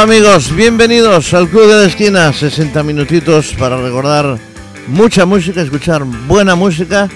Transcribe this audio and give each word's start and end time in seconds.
Amigos, 0.00 0.56
bienvenidos 0.56 1.34
al 1.34 1.46
Club 1.50 1.68
de 1.68 1.82
la 1.82 1.84
Esquina, 1.84 2.32
60 2.32 2.82
minutitos 2.84 3.52
para 3.52 3.76
recordar 3.76 4.38
mucha 4.86 5.26
música, 5.26 5.60
escuchar 5.60 6.04
buena 6.04 6.54
música 6.54 7.06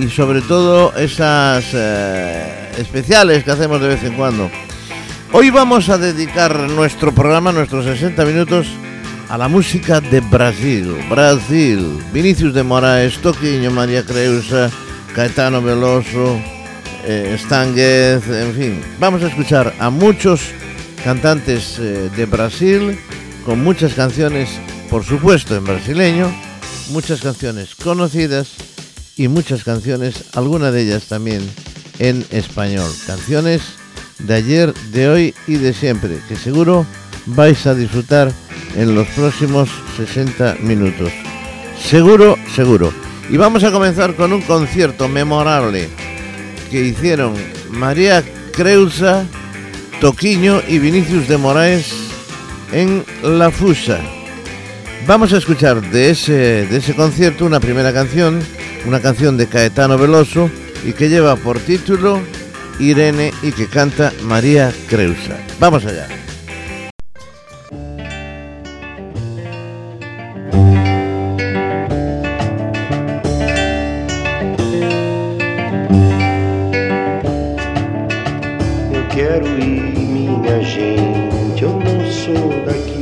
y 0.00 0.08
sobre 0.08 0.40
todo 0.40 0.96
esas 0.96 1.62
eh, 1.74 2.70
especiales 2.78 3.44
que 3.44 3.50
hacemos 3.50 3.82
de 3.82 3.88
vez 3.88 4.02
en 4.04 4.14
cuando. 4.14 4.50
Hoy 5.32 5.50
vamos 5.50 5.90
a 5.90 5.98
dedicar 5.98 6.58
nuestro 6.70 7.14
programa, 7.14 7.52
nuestros 7.52 7.84
60 7.84 8.24
minutos, 8.24 8.66
a 9.28 9.36
la 9.36 9.48
música 9.48 10.00
de 10.00 10.20
Brasil. 10.20 10.96
Brasil, 11.10 11.98
Vinicius 12.14 12.54
de 12.54 12.62
Moraes, 12.62 13.18
Toquinho, 13.18 13.70
María 13.70 14.06
Creusa, 14.06 14.70
Caetano 15.14 15.60
Veloso, 15.60 16.40
eh, 17.04 17.36
Stanguez, 17.38 18.26
en 18.26 18.54
fin. 18.54 18.80
Vamos 18.98 19.22
a 19.22 19.26
escuchar 19.26 19.74
a 19.78 19.90
muchos 19.90 20.40
cantantes 21.04 21.78
eh, 21.78 22.10
de 22.16 22.26
Brasil, 22.26 22.98
con 23.44 23.62
muchas 23.62 23.94
canciones, 23.94 24.48
por 24.88 25.04
supuesto, 25.04 25.56
en 25.56 25.64
brasileño, 25.64 26.32
muchas 26.90 27.20
canciones 27.20 27.74
conocidas 27.74 28.52
y 29.16 29.28
muchas 29.28 29.64
canciones, 29.64 30.24
algunas 30.34 30.72
de 30.72 30.82
ellas 30.82 31.04
también 31.04 31.42
en 31.98 32.24
español. 32.30 32.90
Canciones 33.06 33.62
de 34.18 34.34
ayer, 34.34 34.74
de 34.92 35.08
hoy 35.08 35.34
y 35.46 35.56
de 35.56 35.72
siempre, 35.72 36.18
que 36.28 36.36
seguro 36.36 36.86
vais 37.26 37.66
a 37.66 37.74
disfrutar 37.74 38.32
en 38.76 38.94
los 38.94 39.06
próximos 39.08 39.68
60 39.96 40.56
minutos. 40.60 41.12
Seguro, 41.78 42.36
seguro. 42.54 42.92
Y 43.28 43.36
vamos 43.36 43.64
a 43.64 43.72
comenzar 43.72 44.14
con 44.14 44.32
un 44.32 44.42
concierto 44.42 45.08
memorable 45.08 45.88
que 46.70 46.80
hicieron 46.80 47.34
María 47.70 48.22
Creusa, 48.52 49.26
Toquiño 50.02 50.60
y 50.66 50.80
Vinicius 50.80 51.28
de 51.28 51.38
Moraes 51.38 51.94
en 52.72 53.04
La 53.22 53.52
Fusa. 53.52 54.00
Vamos 55.06 55.32
a 55.32 55.36
escuchar 55.36 55.80
de 55.92 56.10
ese, 56.10 56.66
de 56.66 56.76
ese 56.78 56.96
concierto 56.96 57.44
una 57.44 57.60
primera 57.60 57.92
canción, 57.92 58.40
una 58.84 58.98
canción 59.00 59.36
de 59.36 59.46
Caetano 59.46 59.96
Veloso 59.96 60.50
y 60.84 60.92
que 60.92 61.08
lleva 61.08 61.36
por 61.36 61.60
título 61.60 62.20
Irene 62.80 63.32
y 63.44 63.52
que 63.52 63.68
canta 63.68 64.12
María 64.24 64.72
Creusa. 64.88 65.38
Vamos 65.60 65.86
allá. 65.86 66.08
quero 79.32 79.48
ir, 79.58 80.08
minha 80.12 80.60
gente. 80.62 81.62
Eu 81.62 81.70
não 81.70 82.04
sou 82.10 82.50
daqui, 82.66 83.00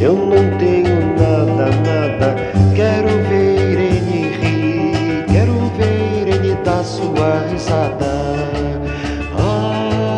eu 0.00 0.14
não 0.14 0.56
tenho 0.58 1.00
nada, 1.18 1.70
nada. 1.84 2.36
Quero 2.74 3.08
ver 3.28 3.58
ele 3.72 3.88
rir, 4.40 5.24
quero 5.32 5.72
ver 5.76 6.28
ele 6.28 6.54
dar 6.64 6.84
sua 6.84 7.44
risada. 7.50 8.36
Ai, 9.36 10.12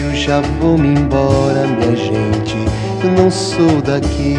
eu 0.00 0.14
já 0.14 0.40
vou 0.60 0.78
me 0.78 0.88
embora, 0.88 1.66
minha 1.66 1.96
gente. 1.96 2.56
Eu 3.04 3.10
não 3.12 3.30
sou 3.30 3.82
daqui, 3.82 4.34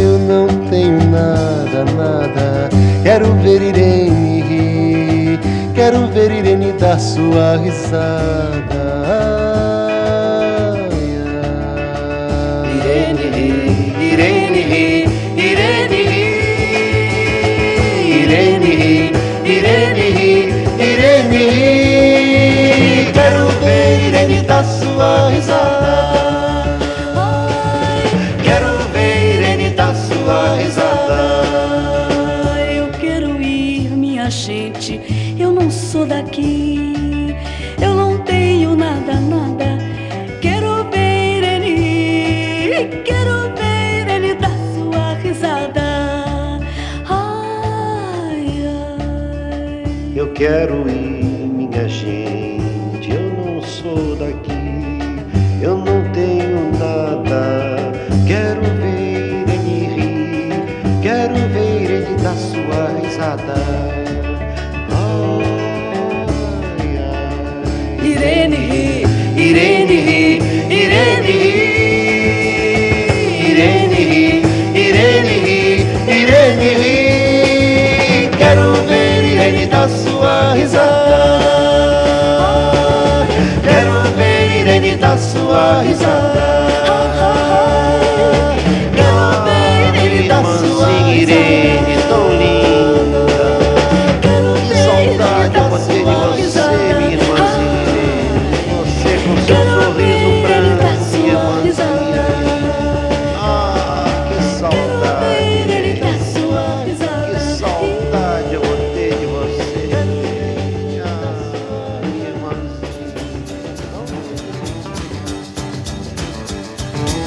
eu 0.00 0.18
não 0.18 0.46
tenho 0.70 0.98
nada, 1.10 1.84
nada. 1.96 2.70
Quero 3.02 3.34
ver 3.42 3.60
Irene 3.60 4.43
Quero 5.84 6.08
ver 6.08 6.32
Irene 6.32 6.72
dar 6.72 6.98
sua 6.98 7.56
risada. 7.56 8.84
Irene 12.74 13.26
ri, 13.34 13.48
Irene 14.12 14.62
ri, 14.70 15.04
Irene 15.36 16.00
ri, 16.08 16.24
Irene 18.22 18.72
ri, 18.80 19.12
Irene 19.44 20.06
ri, 20.16 20.34
Irene 20.88 21.38
ri. 21.52 23.12
Quero 23.12 23.44
ver 23.60 24.00
Irene 24.08 24.40
dar 24.48 24.64
sua 24.64 25.28
risada. 25.28 25.93
Quero 50.44 50.86
ir, 50.90 51.24
minha 51.56 51.88
gente. 51.88 53.10
Eu 53.10 53.32
não 53.32 53.62
sou 53.62 54.14
daqui, 54.14 54.52
eu 55.62 55.78
não 55.78 56.02
tenho 56.12 56.70
nada. 56.78 57.90
Quero 58.26 58.60
ver 58.60 59.46
ele 59.54 59.86
rir, 59.94 60.52
quero 61.00 61.34
ver 61.48 61.90
ele 61.90 62.14
dar 62.22 62.36
sua 62.36 62.92
risada. 63.00 63.54
Ai. 64.90 65.44
Irene 68.06 68.56
ri, 68.56 69.04
Irene 69.48 69.96
ri, 70.06 70.40
Irene 70.68 71.32
ri. 71.32 71.53
risada. 80.52 81.38
Quero 83.62 84.02
ver 84.16 84.60
irene 84.60 84.96
da 84.96 85.16
sua 85.16 85.82
risada. 85.82 86.53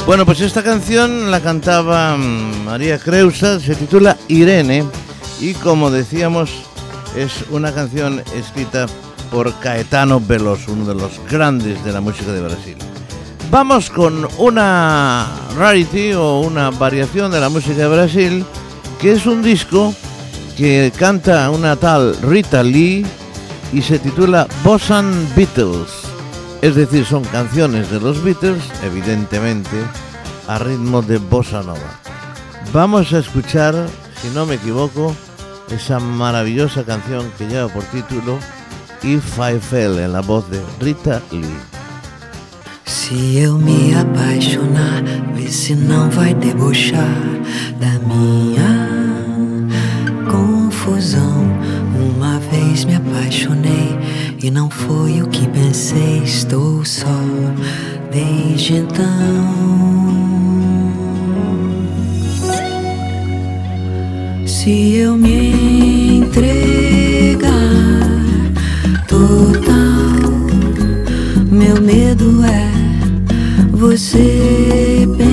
Bueno, 0.08 0.26
pues 0.26 0.40
esta 0.40 0.64
canción 0.64 1.32
la 1.32 1.42
cantaba 1.42 2.16
mm, 2.16 2.64
María 2.64 2.98
Creusa, 2.98 3.60
se 3.60 3.76
titula 3.76 4.16
Irene 4.30 4.86
y 5.42 5.54
como 5.56 5.92
decíamos 5.92 6.50
es 7.14 7.44
una 7.52 7.74
canción 7.74 8.24
escrita 8.34 8.86
por 9.30 9.54
Caetano 9.60 10.22
Veloso, 10.22 10.72
uno 10.72 10.86
de 10.86 10.96
los 10.96 11.20
grandes 11.30 11.84
de 11.84 11.92
la 11.92 12.00
música 12.00 12.32
de 12.32 12.40
Brasil. 12.40 12.78
Vamos 13.52 13.90
con 13.90 14.26
una 14.38 15.28
rarity 15.58 16.14
o 16.14 16.40
una 16.40 16.70
variación 16.70 17.30
de 17.30 17.42
la 17.42 17.50
música 17.50 17.76
de 17.76 17.88
Brasil, 17.90 18.46
que 19.02 19.12
es 19.12 19.26
un 19.26 19.44
disco 19.44 19.94
que 20.56 20.90
canta 20.98 21.50
una 21.50 21.76
tal 21.76 22.16
Rita 22.22 22.64
Lee 22.64 23.06
y 23.74 23.82
se 23.82 24.00
titula 24.00 24.48
Bossan 24.64 25.28
Beatles. 25.36 26.07
Es 26.62 26.76
decir, 26.76 27.06
son 27.06 27.24
canciones 27.26 27.92
de 27.92 28.00
los 28.00 28.24
Beatles, 28.24 28.64
evidentemente, 28.84 29.78
a 30.48 30.58
ritmo 30.58 31.02
de 31.02 31.18
bossa 31.18 31.62
nova. 31.62 32.00
Vamos 32.74 33.14
a 33.14 33.20
escuchar, 33.20 33.88
si 34.22 34.30
no 34.30 34.46
me 34.46 34.56
equivoco, 34.56 35.16
esa 35.70 36.00
maravillosa 36.00 36.84
canción 36.84 37.30
que 37.38 37.48
lleva 37.48 37.68
por 37.68 37.84
título 37.84 38.40
If 39.04 39.38
I 39.38 39.60
Fell 39.60 40.00
en 40.00 40.14
la 40.14 40.22
voz 40.22 40.50
de 40.50 40.62
Rita 40.80 41.22
Lee. 41.32 41.46
Se 42.86 43.38
eu 43.38 43.58
me 43.58 43.96
apaixonar, 43.96 45.04
vê 45.36 45.48
se 45.48 45.76
não 45.76 46.10
vai 46.10 46.34
debochar 46.34 47.22
da 47.80 48.00
minha 48.06 48.90
confusão. 50.30 51.46
Uma 51.96 52.40
vez 52.40 52.84
me 52.86 52.96
apaixonei 52.96 54.07
e 54.42 54.52
não 54.52 54.70
foi 54.70 55.22
o 55.22 55.28
que 55.28 55.48
pensei. 55.50 56.22
Estou 56.24 56.84
só 56.86 57.08
desde 58.12 58.76
então. 58.76 59.08
Se 64.46 64.96
eu 64.96 65.18
me 65.18 66.18
entregar 66.18 67.48
total, 69.08 70.32
meu 71.52 71.82
medo 71.82 72.44
é 72.44 72.72
você 73.72 75.08
pensar 75.18 75.27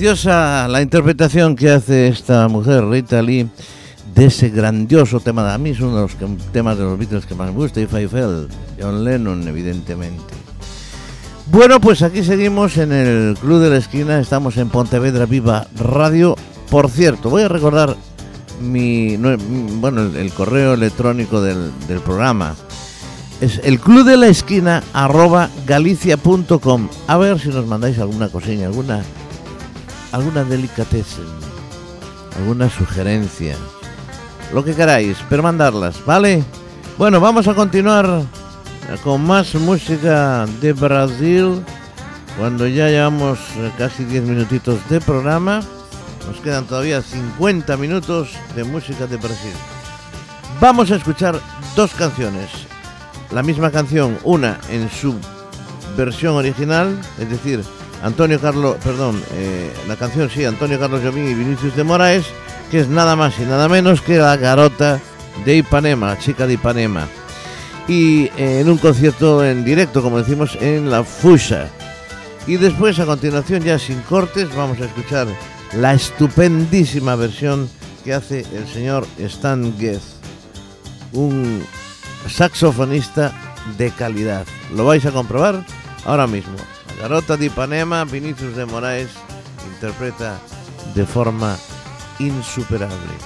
Preciosa 0.00 0.66
la 0.66 0.80
interpretación 0.80 1.54
que 1.54 1.70
hace 1.70 2.08
esta 2.08 2.48
mujer, 2.48 2.86
Rita 2.86 3.20
Lee, 3.20 3.46
de 4.14 4.24
ese 4.24 4.48
grandioso 4.48 5.20
tema. 5.20 5.52
A 5.52 5.58
mí 5.58 5.68
es 5.70 5.80
uno 5.80 5.96
de 5.96 6.00
los 6.00 6.14
que- 6.14 6.26
temas 6.54 6.78
de 6.78 6.84
los 6.84 6.98
Beatles 6.98 7.26
que 7.26 7.34
más 7.34 7.48
me 7.48 7.54
gusta, 7.56 7.82
If 7.82 7.92
I 7.92 8.08
Fell, 8.08 8.48
John 8.80 9.04
Lennon, 9.04 9.46
evidentemente. 9.46 10.32
Bueno, 11.50 11.82
pues 11.82 12.00
aquí 12.00 12.24
seguimos 12.24 12.78
en 12.78 12.92
el 12.92 13.36
Club 13.42 13.60
de 13.60 13.68
la 13.68 13.76
Esquina, 13.76 14.18
estamos 14.20 14.56
en 14.56 14.70
Pontevedra 14.70 15.26
Viva 15.26 15.66
Radio. 15.76 16.34
Por 16.70 16.88
cierto, 16.88 17.28
voy 17.28 17.42
a 17.42 17.48
recordar 17.48 17.94
mi, 18.58 19.18
no, 19.18 19.36
mi- 19.36 19.76
bueno, 19.80 20.00
el, 20.00 20.16
el 20.16 20.32
correo 20.32 20.72
electrónico 20.72 21.42
del, 21.42 21.70
del 21.88 22.00
programa. 22.00 22.54
Es 23.42 23.60
el 23.64 23.78
club 23.78 24.06
de 24.06 24.16
la 24.16 24.28
esquina 24.28 24.82
arroba 24.94 25.50
galicia.com. 25.66 26.88
A 27.06 27.16
ver 27.18 27.38
si 27.38 27.48
nos 27.50 27.66
mandáis 27.66 27.98
alguna 27.98 28.28
cosilla, 28.30 28.64
alguna 28.64 29.02
alguna 30.12 30.44
delicatessen, 30.44 31.24
alguna 32.36 32.68
sugerencia, 32.68 33.56
lo 34.52 34.64
que 34.64 34.74
queráis, 34.74 35.16
pero 35.28 35.42
mandarlas, 35.42 36.04
¿vale? 36.04 36.44
Bueno, 36.98 37.20
vamos 37.20 37.48
a 37.48 37.54
continuar 37.54 38.24
con 39.02 39.24
más 39.24 39.54
música 39.54 40.46
de 40.60 40.72
Brasil. 40.72 41.64
Cuando 42.38 42.66
ya 42.66 42.88
llevamos 42.88 43.38
eh, 43.56 43.70
casi 43.76 44.04
10 44.04 44.24
minutitos 44.24 44.78
de 44.88 45.00
programa, 45.00 45.60
nos 46.26 46.40
quedan 46.40 46.64
todavía 46.64 47.02
50 47.02 47.76
minutos 47.76 48.30
de 48.54 48.64
música 48.64 49.06
de 49.06 49.16
Brasil. 49.16 49.52
Vamos 50.60 50.90
a 50.90 50.96
escuchar 50.96 51.40
dos 51.76 51.92
canciones. 51.94 52.50
La 53.30 53.42
misma 53.42 53.70
canción, 53.70 54.18
una 54.24 54.58
en 54.70 54.90
su 54.90 55.14
versión 55.96 56.34
original, 56.34 56.98
es 57.18 57.30
decir, 57.30 57.62
Antonio 58.02 58.40
Carlos, 58.40 58.76
perdón, 58.82 59.22
eh, 59.34 59.70
la 59.86 59.96
canción 59.96 60.30
sí, 60.30 60.44
Antonio 60.44 60.78
Carlos 60.78 61.02
Jobim 61.02 61.28
y 61.28 61.34
Vinicius 61.34 61.76
de 61.76 61.84
Moraes, 61.84 62.24
que 62.70 62.80
es 62.80 62.88
nada 62.88 63.14
más 63.16 63.38
y 63.38 63.42
nada 63.42 63.68
menos 63.68 64.00
que 64.00 64.16
la 64.18 64.36
garota 64.36 65.00
de 65.44 65.56
Ipanema, 65.56 66.08
la 66.08 66.18
chica 66.18 66.46
de 66.46 66.54
Ipanema. 66.54 67.06
Y 67.88 68.24
eh, 68.36 68.60
en 68.60 68.70
un 68.70 68.78
concierto 68.78 69.44
en 69.44 69.64
directo, 69.64 70.02
como 70.02 70.18
decimos, 70.18 70.56
en 70.60 70.90
la 70.90 71.04
Fusa. 71.04 71.68
Y 72.46 72.56
después, 72.56 72.98
a 72.98 73.06
continuación, 73.06 73.62
ya 73.62 73.78
sin 73.78 74.00
cortes, 74.02 74.54
vamos 74.54 74.80
a 74.80 74.86
escuchar 74.86 75.26
la 75.74 75.94
estupendísima 75.94 77.16
versión 77.16 77.68
que 78.04 78.14
hace 78.14 78.46
el 78.54 78.66
señor 78.66 79.06
Stan 79.18 79.74
Getz, 79.78 80.14
un 81.12 81.62
saxofonista 82.28 83.32
de 83.76 83.90
calidad. 83.90 84.46
Lo 84.74 84.86
vais 84.86 85.04
a 85.04 85.10
comprobar 85.10 85.64
ahora 86.04 86.26
mismo. 86.26 86.56
Garota 87.00 87.34
de 87.34 87.46
Ipanema, 87.46 88.04
Vinicius 88.04 88.54
de 88.56 88.66
Moraes, 88.66 89.08
interpreta 89.66 90.38
de 90.94 91.06
forma 91.06 91.56
insuperable. 92.20 93.16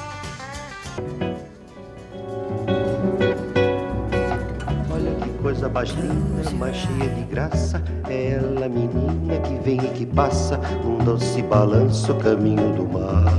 Olha 4.89 5.11
que 5.17 5.29
coisa 5.43 5.69
mais 5.69 5.91
linda, 5.91 6.51
mais 6.53 6.77
cheia 6.77 7.11
de 7.17 7.23
graça. 7.25 7.83
É 8.09 8.35
ela, 8.35 8.69
menina 8.69 9.39
que 9.41 9.57
vem 9.65 9.85
e 9.85 9.89
que 9.89 10.07
passa 10.07 10.57
num 10.85 10.99
doce 10.99 11.43
balanço 11.43 12.15
caminho 12.15 12.73
do 12.77 12.87
mar. 12.87 13.35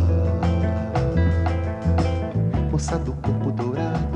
Moça 2.69 2.99
do 2.99 3.13
corpo 3.13 3.51
dourado, 3.53 3.74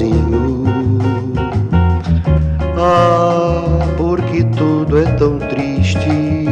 Sozinho. 0.00 0.64
Ah, 2.76 3.86
porque 3.96 4.44
tudo 4.56 4.98
é 4.98 5.04
tão 5.12 5.38
triste. 5.38 6.46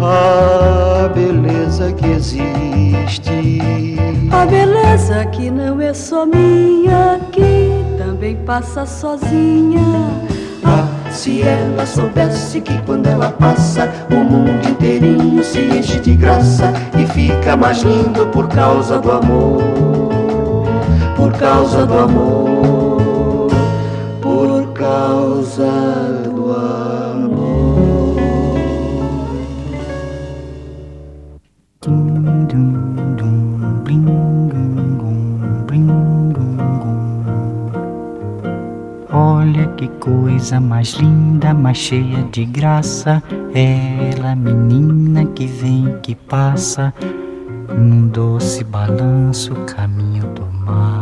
A 0.00 1.08
beleza 1.08 1.92
que 1.92 2.06
existe. 2.06 3.60
A 4.30 4.44
beleza 4.46 5.24
que 5.26 5.50
não 5.50 5.80
é 5.80 5.94
só 5.94 6.26
minha, 6.26 7.20
que 7.30 7.70
também 7.96 8.36
passa 8.36 8.84
sozinha. 8.84 9.80
Ah, 10.64 10.86
se 11.10 11.42
ela 11.42 11.86
soubesse 11.86 12.60
que 12.60 12.76
quando 12.82 13.06
ela 13.06 13.30
passa, 13.30 13.90
o 14.10 14.16
mundo 14.16 14.68
inteirinho 14.68 15.42
se 15.42 15.60
enche 15.60 15.98
de 16.00 16.14
graça 16.14 16.72
e 16.98 17.06
fica 17.06 17.56
mais 17.56 17.82
lindo 17.82 18.26
por 18.26 18.48
causa 18.48 18.98
do 18.98 19.10
amor. 19.12 20.01
Por 21.22 21.32
causa 21.34 21.86
do 21.86 21.98
amor. 21.98 23.48
Por 24.20 24.72
causa 24.72 25.70
do 26.24 26.50
amor. 26.50 28.16
Olha 39.12 39.68
que 39.76 39.86
coisa 40.00 40.58
mais 40.58 40.94
linda, 40.94 41.54
mais 41.54 41.78
cheia 41.78 42.24
de 42.32 42.44
graça. 42.46 43.22
Ela, 43.54 44.34
menina 44.34 45.24
que 45.26 45.46
vem, 45.46 45.98
que 46.02 46.16
passa, 46.16 46.92
num 47.78 48.08
doce 48.08 48.64
balanço, 48.64 49.54
caminho 49.66 50.26
do 50.34 50.44
mar. 50.66 51.01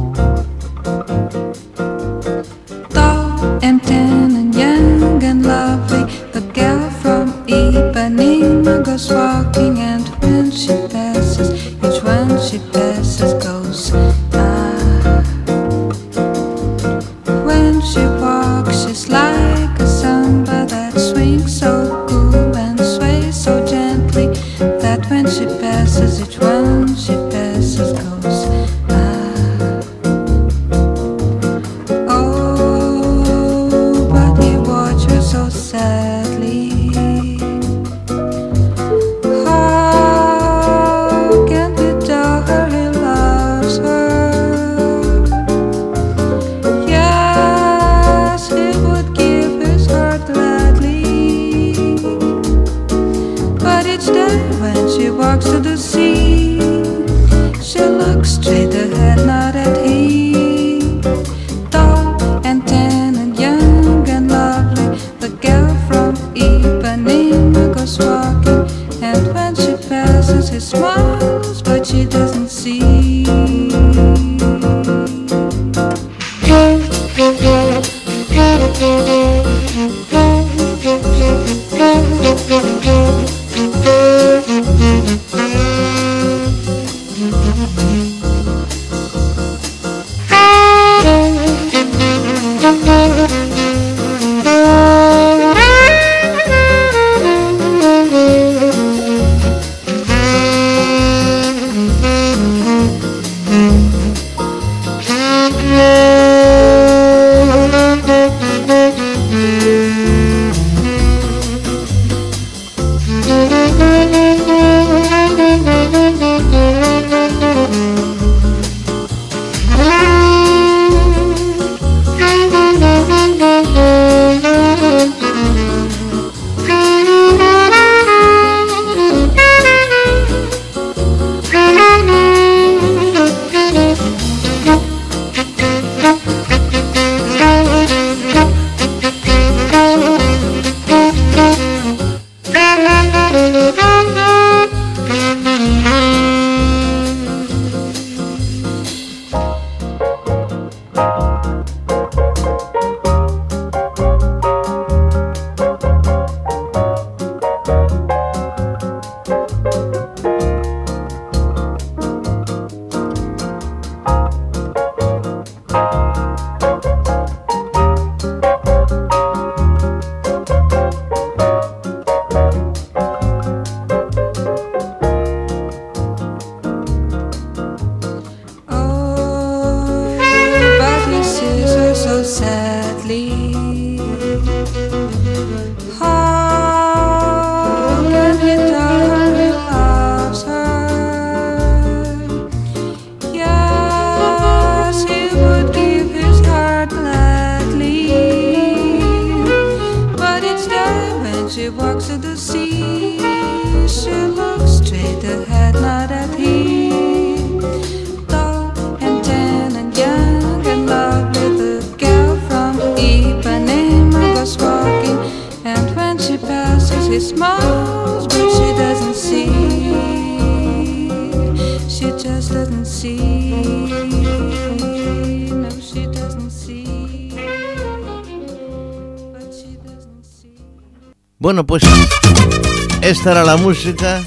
Esta 233.21 233.33
era 233.33 233.43
la 233.43 233.55
música, 233.57 234.19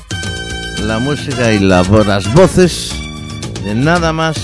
la 0.83 1.01
música 1.01 1.53
y 1.53 1.59
la- 1.59 1.83
las 1.83 2.33
voces 2.33 2.93
de 3.65 3.75
nada 3.75 4.13
más 4.13 4.37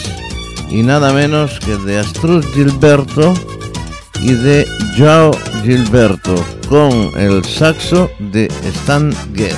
y 0.68 0.82
nada 0.82 1.12
menos 1.12 1.60
que 1.60 1.76
de 1.76 2.00
Astrud 2.00 2.44
Gilberto 2.52 3.32
y 4.20 4.32
de 4.32 4.66
Joao 4.98 5.30
Gilberto 5.62 6.34
con 6.68 6.90
el 7.16 7.44
saxo 7.44 8.10
de 8.18 8.48
Stan 8.74 9.14
Getz. 9.36 9.56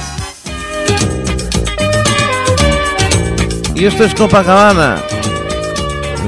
Y 3.75 3.87
esto 3.87 4.05
es 4.05 4.15
Copacabana, 4.15 4.99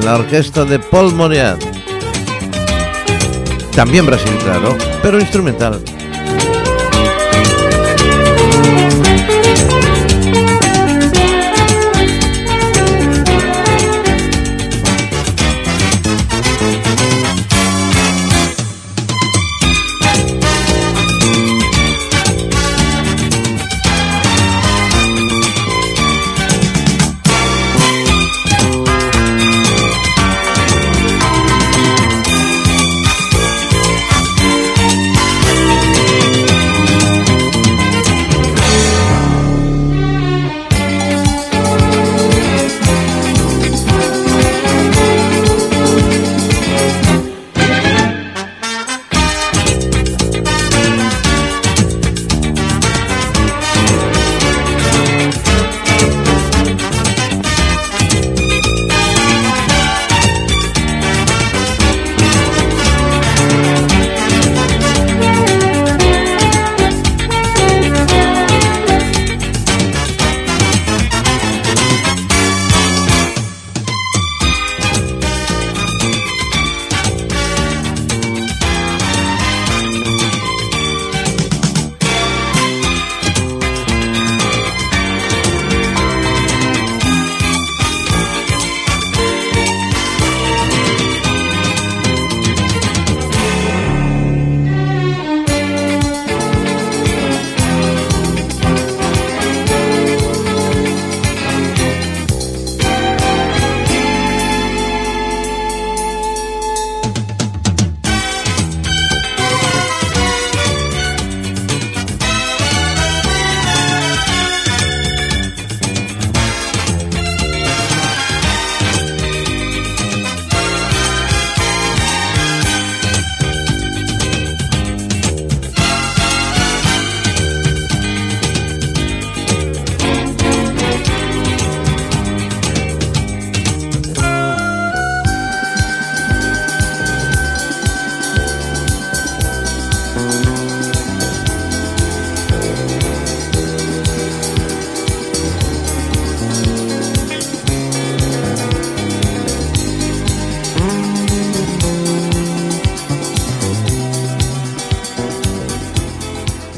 la 0.03 0.15
orquesta 0.15 0.65
de 0.65 0.79
Paul 0.79 1.13
Moriat. 1.13 1.63
También 3.77 4.07
Brasil, 4.07 4.33
claro, 4.43 4.75
pero 5.03 5.21
instrumental. 5.21 5.83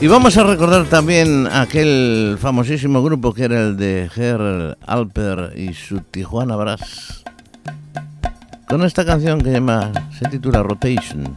Y 0.07 0.09
vamos 0.09 0.37
a 0.37 0.45
recordar 0.45 0.85
también 0.85 1.49
aquel 1.49 2.37
famosísimo 2.38 3.03
grupo 3.03 3.35
que 3.35 3.42
era 3.42 3.61
el 3.61 3.77
de 3.77 4.09
Herr 4.14 4.79
Alper 4.87 5.55
y 5.57 5.75
su 5.75 5.99
Tijuana 5.99 6.55
Brass. 6.55 7.25
Con 8.69 8.85
esta 8.85 9.05
canción 9.05 9.40
que 9.40 9.51
llama, 9.51 9.90
se 10.16 10.29
titula 10.29 10.62
Rotation. 10.62 11.35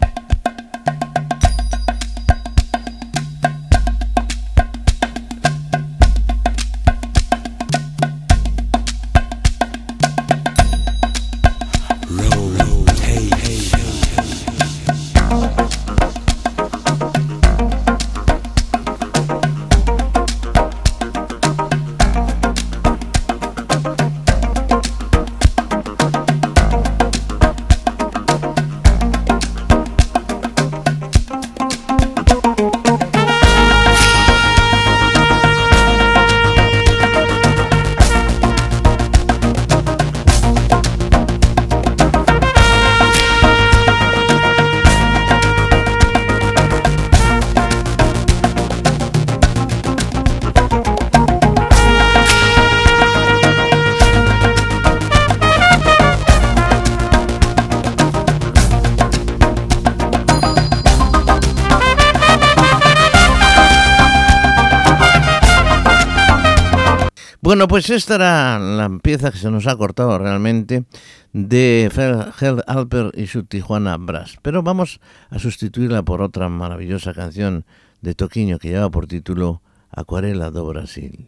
Bueno, 67.60 67.68
pues 67.68 67.90
esta 67.90 68.16
era 68.16 68.58
la 68.58 68.88
pieza 69.04 69.32
que 69.32 69.38
se 69.38 69.52
nos 69.52 69.68
ha 69.68 69.76
cortado 69.76 70.18
realmente 70.18 70.86
de 71.34 71.92
Hell 72.40 72.64
Alper 72.66 73.12
y 73.16 73.28
su 73.28 73.44
Tijuana 73.44 73.98
Brass. 73.98 74.38
Pero 74.42 74.64
vamos 74.64 75.02
a 75.30 75.40
sustituirla 75.40 76.04
por 76.04 76.22
otra 76.22 76.48
maravillosa 76.48 77.14
canción 77.14 77.66
de 78.00 78.16
Toquiño 78.16 78.60
que 78.60 78.70
lleva 78.70 78.90
por 78.90 79.08
título 79.08 79.62
Acuarela 79.92 80.52
do 80.52 80.66
Brasil. 80.68 81.28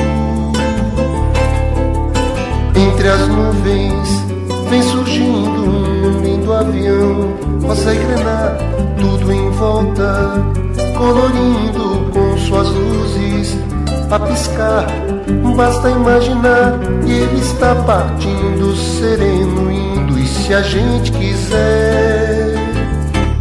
entre 3.01 3.09
as 3.13 3.27
nuvens 3.29 4.09
vem 4.69 4.83
surgindo 4.83 5.71
um 5.71 6.21
lindo 6.21 6.53
avião, 6.53 7.35
rosa 7.63 7.95
e 7.95 7.97
grená, 7.97 8.55
tudo 8.99 9.33
em 9.33 9.49
volta, 9.49 10.33
colorindo 10.95 12.11
com 12.13 12.37
suas 12.37 12.69
luzes 12.69 13.57
a 14.11 14.19
piscar. 14.19 14.85
Basta 15.55 15.89
imaginar 15.89 16.79
e 17.07 17.11
ele 17.11 17.39
está 17.39 17.73
partindo 17.73 18.75
sereno, 18.75 19.71
indo. 19.71 20.19
E 20.19 20.27
se 20.27 20.53
a 20.53 20.61
gente 20.61 21.11
quiser, 21.11 22.53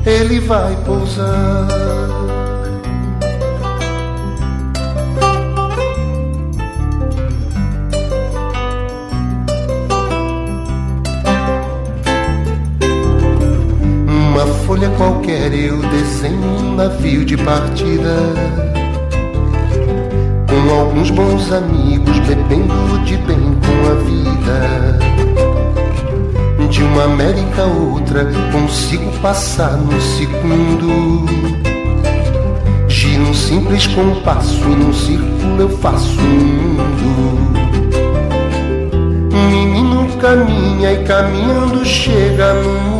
ele 0.06 0.40
vai 0.40 0.74
pousar. 0.86 1.99
Navio 16.80 17.26
de 17.26 17.36
partida. 17.36 18.16
Com 20.48 20.80
alguns 20.80 21.10
bons 21.10 21.52
amigos 21.52 22.18
bebendo 22.20 23.04
de 23.04 23.18
bem 23.18 23.36
com 23.36 23.90
a 23.90 23.94
vida. 24.06 24.98
De 26.70 26.82
uma 26.82 27.04
América 27.04 27.64
a 27.64 27.66
outra 27.66 28.24
consigo 28.50 29.12
passar 29.18 29.76
no 29.76 30.00
segundo. 30.00 31.26
Giro 32.88 33.24
um 33.24 33.34
simples 33.34 33.86
compasso 33.88 34.64
e 34.64 34.74
num 34.74 34.94
círculo 34.94 35.60
eu 35.60 35.68
faço 35.68 36.18
um 36.18 36.24
mundo. 36.24 37.50
Um 39.34 39.50
menino 39.50 40.08
caminha 40.16 40.92
e 40.94 41.04
caminhando 41.04 41.84
chega 41.84 42.54
no 42.54 42.72
mundo 42.72 42.99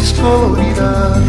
que 0.00 0.06
descolorirá 0.06 1.20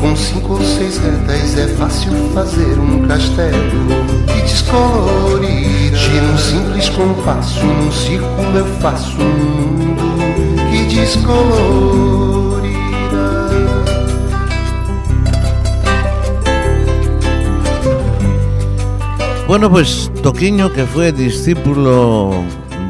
com 0.00 0.16
cinco 0.16 0.54
ou 0.54 0.60
seis 0.62 0.98
retas 0.98 1.58
é 1.58 1.68
fácil 1.76 2.12
fazer 2.32 2.78
um 2.78 3.06
castelo 3.06 4.04
que 4.26 4.42
descolorirá. 4.42 5.96
Gira 5.96 6.24
um 6.24 6.38
simples 6.38 6.88
compasso, 6.90 7.64
num 7.64 7.92
círculo 7.92 8.56
eu 8.58 8.66
faço 8.80 9.16
um 9.20 9.24
mundo 9.24 10.02
que 10.70 10.94
descolorirá. 10.94 12.64
Bueno, 19.46 19.70
pues 19.70 20.10
Toquiño, 20.22 20.72
que 20.72 20.84
fue 20.86 21.12
discípulo 21.12 22.30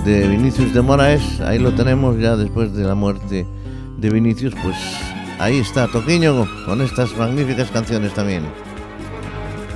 de 0.04 0.28
Vinicius 0.28 0.72
de 0.72 0.80
Moraes, 0.80 1.40
ahí 1.40 1.58
lo 1.58 1.72
tenemos 1.72 2.18
ya 2.18 2.36
después 2.36 2.72
de 2.74 2.84
la 2.84 2.94
muerte 2.94 3.46
de 3.98 4.10
Vinicius, 4.10 4.54
pues 4.62 4.76
Ahí 5.44 5.58
está, 5.58 5.86
Toquiño, 5.88 6.48
con 6.64 6.80
estas 6.80 7.14
magníficas 7.18 7.70
canciones 7.70 8.14
también. 8.14 8.44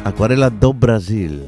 Acuarela 0.03 0.49
do 0.49 0.73
Brasil. 0.73 1.43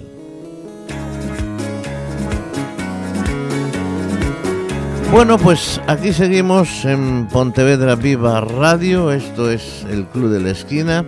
Bueno, 5.10 5.38
pues 5.38 5.80
aquí 5.86 6.12
seguimos 6.12 6.84
en 6.84 7.28
Pontevedra 7.28 7.94
Viva 7.94 8.42
Radio, 8.42 9.10
esto 9.10 9.50
es 9.50 9.86
el 9.90 10.04
Club 10.04 10.28
de 10.28 10.40
la 10.40 10.50
Esquina 10.50 11.06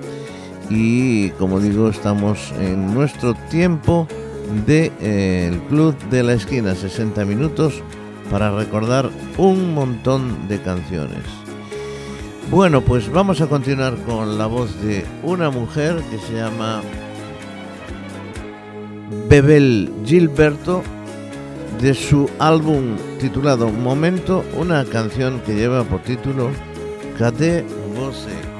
y 0.70 1.28
como 1.32 1.60
digo 1.60 1.90
estamos 1.90 2.50
en 2.60 2.94
nuestro 2.94 3.34
tiempo 3.50 4.08
del 4.64 4.64
de, 4.64 4.92
eh, 5.02 5.60
Club 5.68 5.94
de 6.08 6.22
la 6.22 6.32
Esquina, 6.32 6.74
60 6.74 7.26
minutos 7.26 7.74
para 8.30 8.56
recordar 8.56 9.10
un 9.36 9.74
montón 9.74 10.48
de 10.48 10.62
canciones. 10.62 11.41
Bueno, 12.50 12.82
pues 12.82 13.10
vamos 13.10 13.40
a 13.40 13.46
continuar 13.46 13.96
con 14.04 14.36
la 14.36 14.46
voz 14.46 14.80
de 14.82 15.04
una 15.22 15.50
mujer 15.50 16.02
que 16.10 16.18
se 16.18 16.34
llama 16.34 16.82
Bebel 19.28 19.90
Gilberto, 20.04 20.82
de 21.80 21.94
su 21.94 22.28
álbum 22.38 22.96
titulado 23.18 23.70
Momento, 23.70 24.44
una 24.54 24.84
canción 24.84 25.40
que 25.40 25.54
lleva 25.54 25.84
por 25.84 26.00
título 26.02 26.50
Cade 27.18 27.64
Voce. 27.96 28.51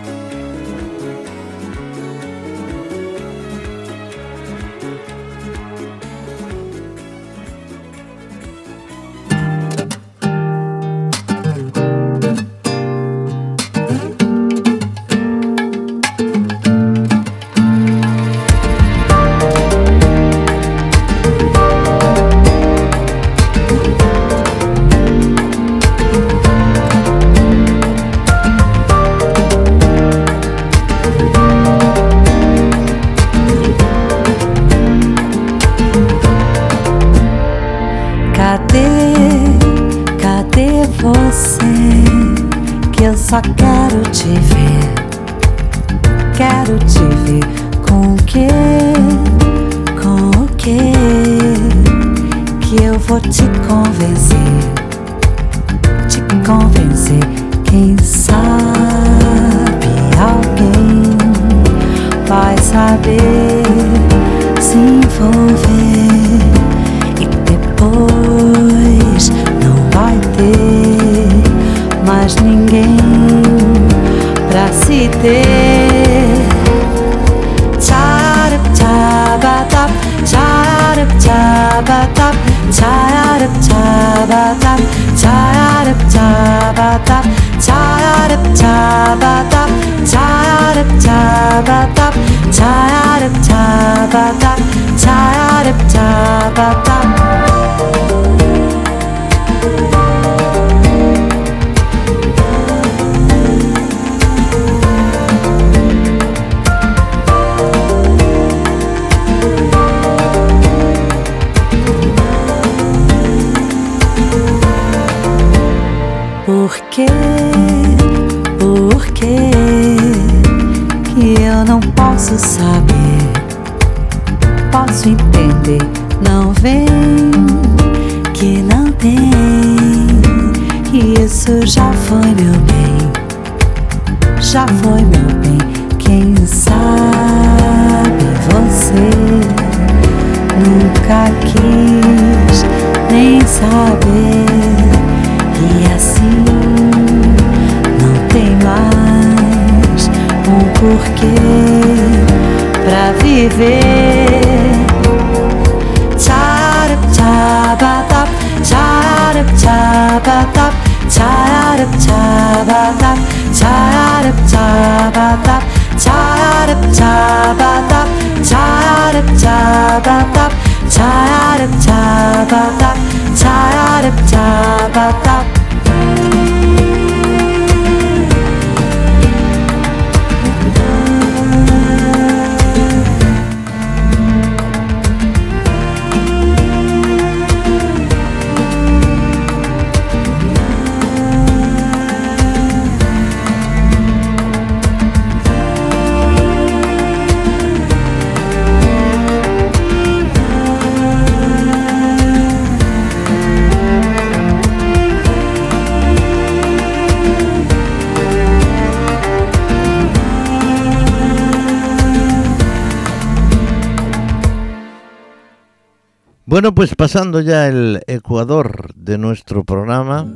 Bueno, 216.52 216.74
pues 216.74 216.94
pasando 216.94 217.40
ya 217.40 217.66
el 217.66 218.02
Ecuador 218.06 218.92
de 218.94 219.16
nuestro 219.16 219.64
programa, 219.64 220.30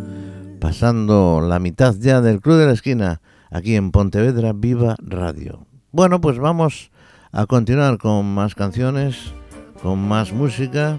pasando 0.59 1.43
la 1.47 1.59
mitad 1.59 1.95
ya 1.99 2.23
del 2.23 2.41
Club 2.41 2.57
de 2.57 2.65
la 2.65 2.73
Esquina, 2.73 3.21
aquí 3.51 3.77
en 3.77 3.91
Pontevedra 3.91 4.55
Viva 4.55 4.97
Radio. 4.99 5.67
Bueno, 5.93 6.23
pues 6.23 6.39
vamos 6.39 6.91
a 7.33 7.45
continuar 7.45 7.99
con 7.99 8.35
más 8.35 8.55
canciones, 8.55 9.35
con 9.83 10.09
más 10.09 10.33
música. 10.33 10.99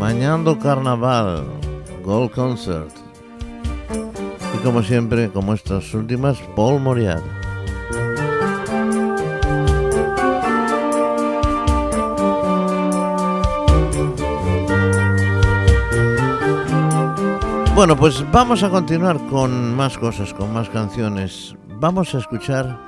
Mañando 0.00 0.58
Carnaval, 0.58 1.44
Gold 2.04 2.32
Concert. 2.32 2.90
Y 4.52 4.58
como 4.64 4.82
siempre, 4.82 5.30
como 5.30 5.54
estas 5.54 5.94
últimas, 5.94 6.38
Paul 6.56 6.80
Moriarty. 6.80 7.41
Bueno, 17.74 17.96
pues 17.96 18.22
vamos 18.30 18.62
a 18.62 18.68
continuar 18.68 19.18
con 19.28 19.74
más 19.74 19.96
cosas, 19.96 20.34
con 20.34 20.52
más 20.52 20.68
canciones. 20.68 21.56
Vamos 21.80 22.14
a 22.14 22.18
escuchar 22.18 22.78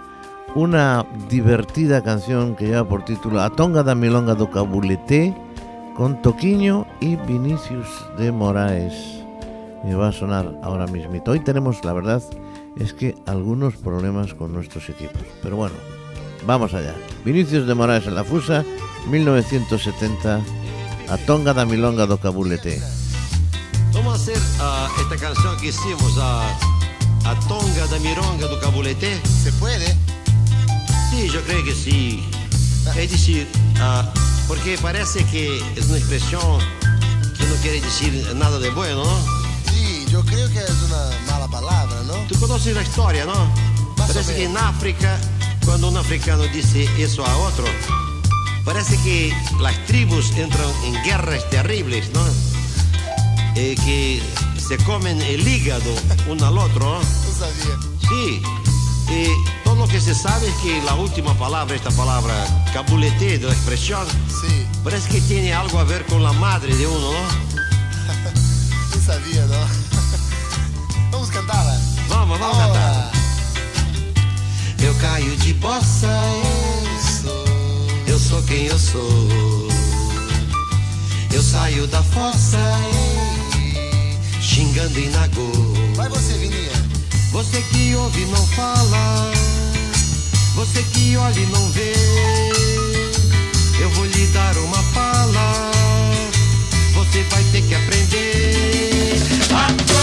una 0.54 1.06
divertida 1.30 2.02
canción 2.02 2.54
que 2.54 2.66
lleva 2.66 2.86
por 2.86 3.02
título 3.02 3.40
A 3.40 3.48
Tonga 3.48 3.82
da 3.82 3.94
Milonga 3.94 4.34
do 4.34 4.50
Cabulete 4.50 5.34
con 5.96 6.20
Toquiño 6.20 6.86
y 7.00 7.16
Vinicius 7.16 7.88
de 8.18 8.30
Moraes. 8.30 9.24
Me 9.84 9.94
va 9.94 10.08
a 10.08 10.12
sonar 10.12 10.52
ahora 10.62 10.86
mismito. 10.86 11.30
Hoy 11.30 11.40
tenemos, 11.40 11.82
la 11.82 11.94
verdad, 11.94 12.22
es 12.76 12.92
que 12.92 13.14
algunos 13.24 13.76
problemas 13.76 14.34
con 14.34 14.52
nuestros 14.52 14.90
equipos. 14.90 15.22
Pero 15.42 15.56
bueno, 15.56 15.74
vamos 16.46 16.74
allá. 16.74 16.94
Vinicius 17.24 17.66
de 17.66 17.74
Moraes 17.74 18.06
en 18.06 18.16
la 18.16 18.22
Fusa, 18.22 18.62
1970. 19.08 20.40
A 21.08 21.16
Tonga 21.24 21.54
da 21.54 21.64
Milonga 21.64 22.04
do 22.04 22.18
Cabulete. 22.18 23.03
Vamos 23.94 24.20
hacer 24.20 24.38
ah, 24.58 24.88
esta 25.00 25.16
canción 25.16 25.56
que 25.58 25.68
hicimos, 25.68 26.18
a, 26.18 26.48
a 27.24 27.38
Tonga 27.46 27.86
da 27.86 27.98
Mironga 28.00 28.48
do 28.48 28.58
Cabulete. 28.58 29.20
¿Se 29.24 29.52
puede? 29.52 29.86
Sí, 31.10 31.28
yo 31.32 31.40
creo 31.44 31.64
que 31.64 31.72
sí. 31.72 32.28
Es 32.96 33.10
decir, 33.12 33.48
ah, 33.78 34.04
porque 34.48 34.76
parece 34.78 35.24
que 35.26 35.58
es 35.76 35.86
una 35.86 35.98
expresión 35.98 36.58
que 37.38 37.46
no 37.46 37.54
quiere 37.62 37.80
decir 37.80 38.34
nada 38.34 38.58
de 38.58 38.70
bueno, 38.70 39.04
¿no? 39.04 39.18
Sí, 39.72 40.04
yo 40.10 40.24
creo 40.24 40.48
que 40.50 40.58
es 40.58 40.82
una 40.88 41.10
mala 41.30 41.48
palabra, 41.48 42.02
¿no? 42.02 42.14
Tú 42.28 42.38
conoces 42.40 42.74
la 42.74 42.82
historia, 42.82 43.24
¿no? 43.24 43.34
Más 43.96 44.10
Parece 44.10 44.34
que 44.34 44.44
en. 44.44 44.56
África, 44.56 45.20
cuando 45.64 45.88
un 45.88 45.96
africano 45.96 46.42
dice 46.52 46.88
eso 46.98 47.24
a 47.24 47.36
otro, 47.38 47.64
parece 48.64 48.96
que 49.04 49.32
las 49.60 49.86
tribus 49.86 50.32
entran 50.32 50.68
en 50.84 51.00
guerras 51.04 51.48
terribles, 51.48 52.10
¿no? 52.12 52.53
Eh, 53.56 53.76
que 53.84 54.22
se 54.60 54.76
comen 54.78 55.20
el 55.22 55.46
hígado 55.46 55.94
uno 56.28 56.46
al 56.46 56.58
otro, 56.58 56.98
¿no? 56.98 57.00
Sabía. 57.02 57.78
Sí, 58.08 58.42
y 59.08 59.64
todo 59.64 59.76
lo 59.76 59.88
que 59.88 60.00
se 60.00 60.14
sabe 60.14 60.48
es 60.48 60.54
que 60.56 60.82
la 60.82 60.94
última 60.94 61.34
palabra, 61.34 61.74
esta 61.76 61.90
palabra 61.90 62.34
cabulete 62.72 63.38
de 63.38 63.46
la 63.46 63.52
expresión, 63.52 64.06
Sí, 64.28 64.66
parece 64.82 65.08
que 65.08 65.20
tiene 65.22 65.54
algo 65.54 65.78
a 65.78 65.84
ver 65.84 66.04
con 66.06 66.22
la 66.22 66.32
madre 66.32 66.74
de 66.74 66.86
uno, 66.86 67.12
¿no? 67.12 67.18
no 68.96 69.02
sabía, 69.04 69.46
¿no? 69.46 71.10
Vamos 71.12 71.28
cantarla. 71.30 71.78
Vamos, 72.08 72.40
vamos 72.40 72.58
a 72.58 72.60
cantar. 72.60 73.12
Eu 74.80 74.94
caio 74.96 75.36
de 75.38 75.54
bossa, 75.54 76.20
Sou 77.22 77.44
eu 78.06 78.18
sou 78.18 78.42
quem 78.42 78.66
eu 78.66 78.78
sou. 78.78 79.68
Eu 81.32 81.42
saio 81.42 81.86
da 81.86 82.02
fossa, 82.02 82.58
xingando 84.54 85.00
em 85.00 85.10
nagô. 85.10 85.50
Vai 85.96 86.08
você, 86.08 86.34
Vininha. 86.34 86.70
Você 87.32 87.60
que 87.60 87.92
ouve 87.96 88.22
e 88.22 88.26
não 88.26 88.46
fala, 88.46 89.32
você 90.54 90.80
que 90.92 91.16
olha 91.16 91.40
e 91.40 91.46
não 91.46 91.70
vê. 91.72 91.92
Eu 93.80 93.90
vou 93.90 94.06
lhe 94.06 94.26
dar 94.28 94.56
uma 94.58 94.80
pala, 94.94 95.72
você 96.94 97.24
vai 97.24 97.42
ter 97.50 97.62
que 97.62 97.74
aprender. 97.74 99.16
A 99.50 99.93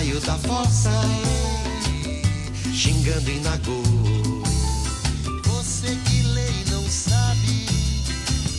Eu 0.00 0.18
saio 0.18 0.20
da 0.20 0.38
fossa, 0.38 0.90
xingando 2.72 3.30
em 3.30 3.40
Nagô. 3.40 3.82
Você 5.44 5.94
que 6.06 6.22
lê 6.22 6.48
e 6.48 6.70
não 6.70 6.88
sabe. 6.88 7.66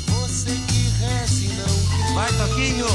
Você 0.08 0.51
que 0.51 0.89
reza 0.99 1.43
e 1.43 1.47
não 1.58 1.65
crê. 1.65 2.13
Vai, 2.13 2.32
Toquinho! 2.34 2.86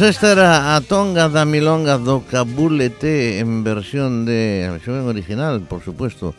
Esta 0.00 0.32
era 0.32 0.76
a 0.76 0.80
Tonga 0.82 1.28
da 1.28 1.46
Milonga 1.46 1.96
do 1.96 2.20
Cabulete 2.28 3.38
en 3.40 3.64
versión 3.64 4.26
de, 4.26 4.68
versión 4.70 5.08
original, 5.08 5.62
por 5.62 5.80
supuesto, 5.80 6.34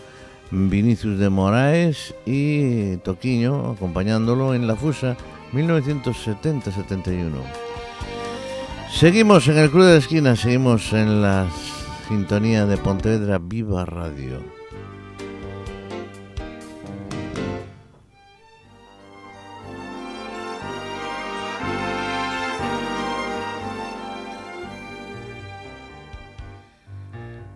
Vinicius 0.51 1.17
de 1.17 1.29
Moraes 1.29 2.13
y 2.25 2.97
Toquiño 2.97 3.71
acompañándolo 3.71 4.53
en 4.53 4.67
la 4.67 4.75
Fusa 4.75 5.17
1970-71. 5.53 7.31
Seguimos 8.93 9.47
en 9.47 9.57
el 9.57 9.71
Club 9.71 9.85
de 9.85 9.93
la 9.93 9.97
Esquina, 9.97 10.35
seguimos 10.35 10.93
en 10.93 11.21
la 11.21 11.47
sintonía 12.07 12.65
de 12.67 12.77
Pontevedra 12.77 13.39
Viva 13.41 13.85
Radio. 13.85 14.56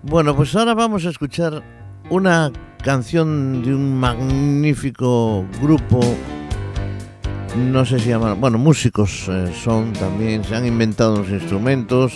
Bueno, 0.04 0.36
pues 0.36 0.56
ahora 0.56 0.74
vamos 0.74 1.06
a 1.06 1.10
escuchar 1.10 1.62
una 2.10 2.52
canción 2.84 3.62
de 3.62 3.76
un 3.76 3.99
magnífico 3.99 5.45
grupo, 5.62 5.99
no 7.56 7.86
sé 7.86 7.99
si 7.99 8.10
llaman, 8.10 8.41
bueno, 8.41 8.58
músicos 8.58 9.28
eh, 9.30 9.54
son 9.64 9.93
también, 9.93 10.43
se 10.43 10.56
han 10.56 10.66
inventado 10.66 11.18
los 11.18 11.30
instrumentos, 11.30 12.14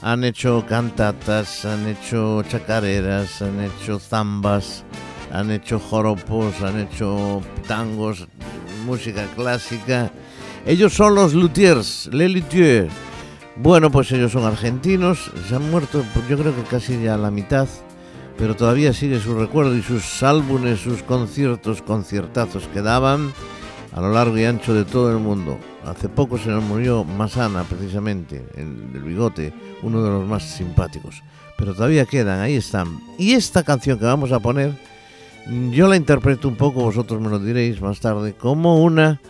han 0.00 0.24
hecho 0.24 0.64
cantatas, 0.66 1.66
han 1.66 1.86
hecho 1.86 2.42
chacareras, 2.44 3.42
han 3.42 3.60
hecho 3.60 3.98
zambas, 3.98 4.84
han 5.30 5.50
hecho 5.50 5.78
joropos, 5.78 6.62
han 6.62 6.80
hecho 6.80 7.42
tangos, 7.68 8.26
música 8.86 9.26
clásica. 9.36 10.10
Ellos 10.64 10.94
son 10.94 11.14
los 11.14 11.34
luthiers, 11.34 12.08
les 12.10 12.32
luthiers. 12.32 12.90
Bueno, 13.56 13.90
pues 13.90 14.10
ellos 14.12 14.32
son 14.32 14.44
argentinos, 14.44 15.30
se 15.46 15.54
han 15.54 15.70
muerto 15.70 16.02
pues 16.14 16.26
yo 16.26 16.38
creo 16.38 16.56
que 16.56 16.62
casi 16.62 17.02
ya 17.02 17.18
la 17.18 17.30
mitad, 17.30 17.68
pero 18.38 18.56
todavía 18.56 18.94
sigue 18.94 19.20
su 19.20 19.34
recuerdo 19.34 19.76
y 19.76 19.82
sus 19.82 20.22
álbumes, 20.22 20.80
sus 20.80 21.02
conciertos, 21.02 21.82
conciertazos 21.82 22.66
que 22.68 22.80
daban 22.80 23.32
a 23.92 24.00
lo 24.00 24.10
largo 24.10 24.38
y 24.38 24.44
ancho 24.44 24.72
de 24.72 24.86
todo 24.86 25.12
el 25.12 25.18
mundo. 25.18 25.58
Hace 25.84 26.08
poco 26.08 26.38
se 26.38 26.48
nos 26.48 26.64
murió 26.64 27.04
Masana, 27.04 27.64
precisamente, 27.64 28.42
el 28.56 28.90
del 28.92 29.02
bigote, 29.02 29.52
uno 29.82 30.02
de 30.02 30.10
los 30.10 30.26
más 30.26 30.44
simpáticos. 30.44 31.22
Pero 31.58 31.74
todavía 31.74 32.06
quedan, 32.06 32.40
ahí 32.40 32.56
están. 32.56 33.00
Y 33.18 33.32
esta 33.32 33.62
canción 33.62 33.98
que 33.98 34.06
vamos 34.06 34.32
a 34.32 34.40
poner, 34.40 34.72
yo 35.70 35.88
la 35.88 35.96
interpreto 35.96 36.48
un 36.48 36.56
poco, 36.56 36.82
vosotros 36.82 37.20
me 37.20 37.28
lo 37.28 37.38
diréis 37.38 37.82
más 37.82 38.00
tarde, 38.00 38.32
como 38.32 38.82
una 38.82 39.20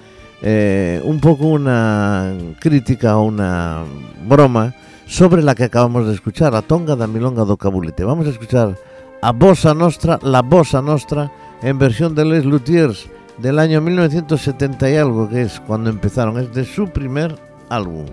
eh, 0.43 1.01
un 1.05 1.21
poco 1.21 1.47
una 1.47 2.35
crítica 2.59 3.17
o 3.17 3.25
una 3.25 3.85
broma 4.27 4.75
sobre 5.07 5.43
la 5.43 5.55
que 5.55 5.65
acabamos 5.65 6.07
de 6.07 6.15
escuchar, 6.15 6.55
a 6.55 6.63
Tonga 6.63 6.97
da 6.97 7.07
Milonga 7.07 7.45
do 7.45 7.57
Cabulete. 7.57 8.03
Vamos 8.03 8.27
a 8.27 8.31
escuchar 8.31 8.77
a 9.21 9.33
Bossa 9.33 9.73
Nostra, 9.73 10.19
la 10.23 10.43
Bossa 10.43 10.83
Nostra, 10.83 11.31
en 11.63 11.79
versión 11.79 12.15
de 12.15 12.25
Les 12.25 12.45
Luthiers 12.45 13.09
del 13.39 13.59
año 13.59 13.81
1970 13.81 14.91
y 14.91 14.97
algo, 14.97 15.29
que 15.29 15.43
es 15.43 15.61
cuando 15.61 15.91
empezaron, 15.91 16.39
es 16.39 16.53
de 16.53 16.65
su 16.65 16.89
primer 16.89 17.37
álbum. 17.69 18.07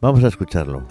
Vamos 0.00 0.22
a 0.24 0.28
escucharlo. 0.28 0.86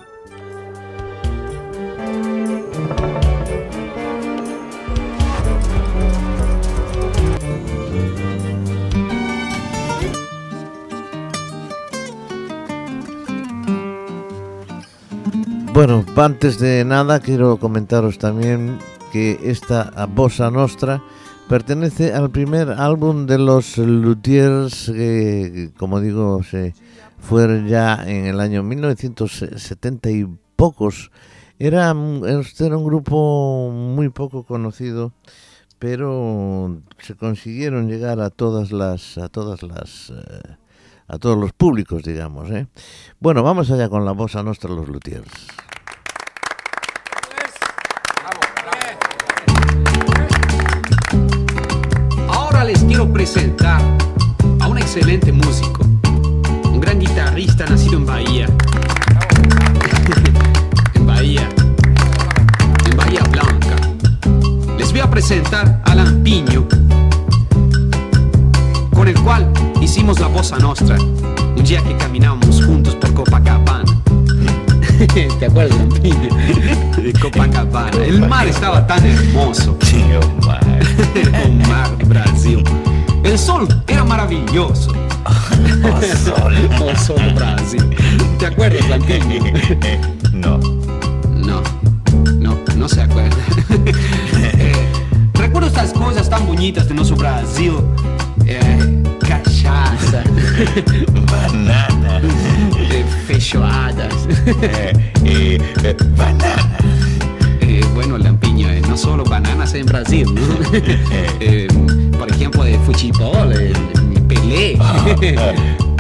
Bueno, 15.74 16.04
antes 16.18 16.60
de 16.60 16.84
nada 16.84 17.22
quiero 17.22 17.56
comentaros 17.56 18.18
también 18.18 18.78
que 19.14 19.40
esta 19.42 20.06
Bossa 20.06 20.52
Nostra 20.52 21.02
pertenece 21.48 22.14
al 22.14 22.30
primer 22.30 22.72
álbum 22.72 23.26
de 23.26 23.38
los 23.38 23.78
Luthiers 23.78 24.92
que, 24.94 25.72
como 25.78 26.02
digo, 26.02 26.44
se 26.44 26.74
fue 27.20 27.64
ya 27.70 28.04
en 28.06 28.26
el 28.26 28.42
año 28.42 28.64
1970 28.64 30.12
y 30.12 30.28
pocos. 30.58 31.10
Era, 31.58 31.96
este 32.42 32.66
era 32.66 32.78
un 32.78 32.84
grupo 32.84 33.72
muy 33.72 34.10
poco 34.10 34.44
conocido, 34.44 35.14
pero 35.80 36.82
se 37.00 37.16
consiguieron 37.16 37.88
llegar 37.88 38.20
a 38.20 38.30
todas 38.30 38.74
las, 38.74 39.18
a 39.18 39.30
todas 39.30 39.64
las, 39.64 40.10
eh, 40.10 40.58
a 41.08 41.18
todos 41.18 41.38
los 41.38 41.54
públicos, 41.54 42.04
digamos. 42.04 42.50
¿eh? 42.52 42.68
Bueno, 43.20 43.42
vamos 43.42 43.72
allá 43.72 43.90
con 43.90 44.04
la 44.04 44.12
voz 44.12 44.36
a 44.36 44.44
nuestra 44.44 44.70
los 44.70 44.90
luthiers. 44.90 45.32
Quiero 53.02 53.14
presentar 53.14 53.82
a 54.60 54.68
un 54.68 54.78
excelente 54.78 55.32
músico, 55.32 55.82
un 56.66 56.80
gran 56.80 57.00
guitarrista 57.00 57.66
nacido 57.66 57.98
en 57.98 58.06
Bahía. 58.06 58.46
en 60.94 61.08
Bahía. 61.08 61.50
En 62.86 62.96
Bahía 62.96 63.24
Blanca. 63.24 63.76
Les 64.78 64.92
voy 64.92 65.00
a 65.00 65.10
presentar 65.10 65.82
a 65.84 65.96
Lampiño, 65.96 66.68
con 68.94 69.08
el 69.08 69.20
cual 69.22 69.52
hicimos 69.82 70.20
la 70.20 70.28
bossa 70.28 70.60
nostra 70.60 70.96
un 71.00 71.64
día 71.64 71.84
que 71.84 71.98
caminábamos 71.98 72.64
juntos 72.64 72.96
por 72.98 73.16
Copacabana. 73.16 74.01
¿Te 75.40 75.46
acuerdas? 75.48 75.78
De 76.98 77.14
Copacabana. 77.20 78.04
El 78.06 78.28
mar 78.28 78.48
estaba 78.48 78.86
tan 78.86 79.04
hermoso. 79.04 79.74
Tío, 79.80 80.20
mar. 80.46 80.62
o 81.44 81.68
mar, 81.68 81.90
Brasil. 82.06 82.64
El 83.24 83.40
sol 83.40 83.68
era 83.88 84.04
maravilloso. 84.04 84.94
O 85.84 86.02
sol. 86.18 86.54
O 86.80 86.96
sol 86.96 87.34
Brasil. 87.34 87.84
¿Te 88.38 88.48
acuerdas, 88.48 88.88
Lampiño? 88.90 89.44
No. 90.34 90.60
No, 91.30 91.62
no, 92.40 92.58
no 92.76 92.90
se 92.90 93.02
acuerda. 93.02 93.38
Eh, 94.58 94.74
recuerdo 95.34 95.68
estas 95.68 95.94
coisas 95.94 96.28
tão 96.28 96.44
bonitas 96.46 96.88
do 96.88 96.94
nosso 96.94 97.16
Brasil. 97.16 97.84
Eh, 98.46 99.01
cachaça, 99.82 100.24
Banana. 101.30 102.22
feijoadas. 103.28 104.14
Eh, 104.62 104.94
eh, 105.26 105.58
eh, 105.84 105.96
banana. 106.16 106.78
Eh, 107.62 107.84
bueno, 107.94 108.18
Lampiño, 108.18 108.70
eh, 108.70 108.82
no 108.88 108.98
solo 108.98 109.24
bananas 109.24 109.74
en 109.74 109.86
Brasil, 109.86 110.28
¿no? 110.34 110.42
Eh, 111.40 111.68
por 112.18 112.30
ejemplo, 112.30 112.64
de 112.64 112.78
futebol, 112.80 113.54
eh, 113.54 113.74
Pelé. 114.28 114.78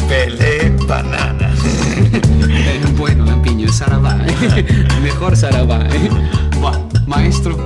Pelé, 0.08 0.72
banana. 0.88 1.52
Bueno, 2.98 3.26
Lampiño, 3.26 3.72
Sarabá. 3.72 4.18
Mejor 5.04 5.36
Sarabá. 5.36 5.88
Buah, 6.60 6.78
maestro. 7.08 7.58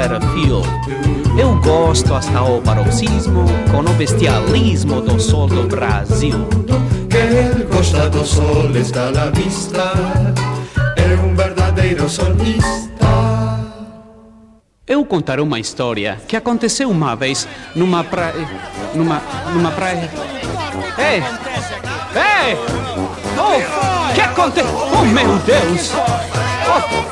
E 0.00 0.08
perfil 0.08 0.62
Eu 1.38 1.54
gosto 1.60 2.14
hasta 2.14 2.42
o 2.42 2.60
paroxismo 2.62 3.44
Com 3.70 3.80
o 3.80 3.94
bestialismo 3.94 5.00
do 5.00 5.20
sol 5.20 5.46
do 5.46 5.64
Brasil 5.64 6.46
que 7.16 7.38
el 7.38 7.64
costa 7.68 8.10
do 8.10 8.24
sol 8.26 8.76
está 8.76 9.08
a 9.08 9.10
la 9.10 9.30
vista, 9.30 9.92
é 10.96 11.14
um 11.24 11.34
verdadeiro 11.34 12.08
solista. 12.08 13.06
Eu 14.86 15.04
contarei 15.04 15.42
uma 15.42 15.58
história 15.58 16.20
que 16.28 16.36
aconteceu 16.36 16.90
uma 16.90 17.16
vez 17.16 17.48
numa 17.74 18.04
praia. 18.04 18.46
numa. 18.94 19.22
numa 19.52 19.70
praia. 19.70 20.10
Ei! 20.98 21.22
Ei! 22.14 22.56
Oh! 23.38 24.14
que 24.14 24.20
aconteceu? 24.20 24.66
Oh 24.92 25.04
meu 25.04 25.38
Deus! 25.38 25.92
Oh. 26.68 27.05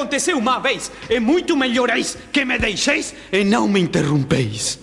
Aconteceu 0.00 0.38
uma 0.38 0.58
vez. 0.58 0.90
É 1.08 1.20
muito 1.20 1.56
melhoreis 1.56 2.16
que 2.32 2.44
me 2.44 2.58
deixeis 2.58 3.14
e 3.30 3.44
não 3.44 3.68
me 3.68 3.80
interrompeis. 3.80 4.78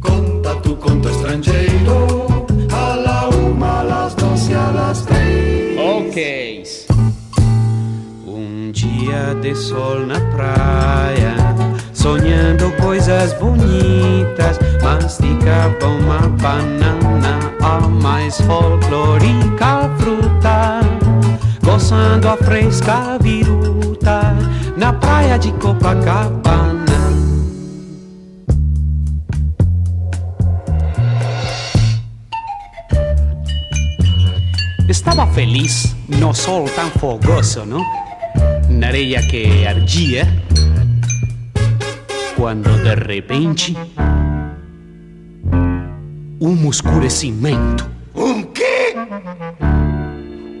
Conta 0.00 0.54
tu 0.56 0.76
conto 0.76 1.08
estrangeiro, 1.08 2.46
a 2.70 2.94
la 2.96 3.28
uma, 3.30 3.80
a 3.80 3.82
las 3.82 4.14
doce, 4.14 4.54
a 4.54 4.70
las 4.70 5.02
três. 5.06 5.78
Ok. 5.78 6.62
Um 8.26 8.70
dia 8.70 9.34
de 9.40 9.54
sol 9.54 10.00
na 10.06 10.20
praia, 10.20 11.34
sonhando 11.94 12.70
coisas 12.72 13.32
bonitas, 13.34 14.58
masticava 14.82 15.86
uma 15.86 16.28
banana, 16.28 17.38
a 17.62 17.80
mais 17.88 18.40
folclórica 18.42 19.90
fruta, 19.98 20.91
gozando 21.72 22.28
a 22.28 22.36
fresca 22.36 23.16
viruta, 23.18 24.36
na 24.76 24.92
praia 24.92 25.38
de 25.38 25.50
Copacabana. 25.52 26.84
Estava 34.86 35.26
feliz 35.28 35.96
no 36.08 36.34
sol 36.34 36.68
tão 36.76 36.90
fogoso, 36.90 37.64
não? 37.64 37.82
Na 38.68 38.88
areia 38.88 39.22
que 39.22 39.66
ardia. 39.66 40.28
Quando 42.36 42.68
de 42.82 42.94
repente. 42.94 43.74
Um 46.38 46.68
escurecimento. 46.68 47.90
Um 48.14 48.42
quê? 48.42 48.94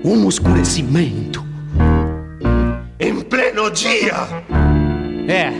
Um 0.04 0.28
escurecimento. 0.28 1.44
Em 2.98 3.20
pleno 3.20 3.70
dia? 3.70 4.14
É, 5.28 5.52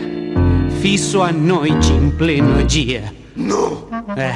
fiz 0.81 1.15
a 1.15 1.31
noite 1.31 1.93
em 1.93 2.11
pleno 2.11 2.61
dia. 2.65 3.05
Não. 3.37 3.87
É. 4.17 4.35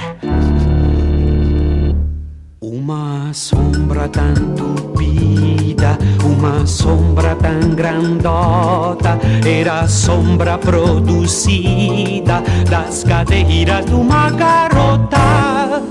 Uma 2.62 3.34
sombra 3.34 4.08
tão 4.08 4.34
tupida, 4.55 5.97
uma 6.24 6.66
sombra 6.66 7.36
tão 7.36 7.76
grandota, 7.76 9.20
era 9.45 9.82
a 9.82 9.88
sombra 9.89 10.58
produzida 10.58 12.41
das 12.70 13.03
cadeiras 13.03 13.86
de 13.86 13.93
uma 13.93 14.30
garota. 14.30 15.84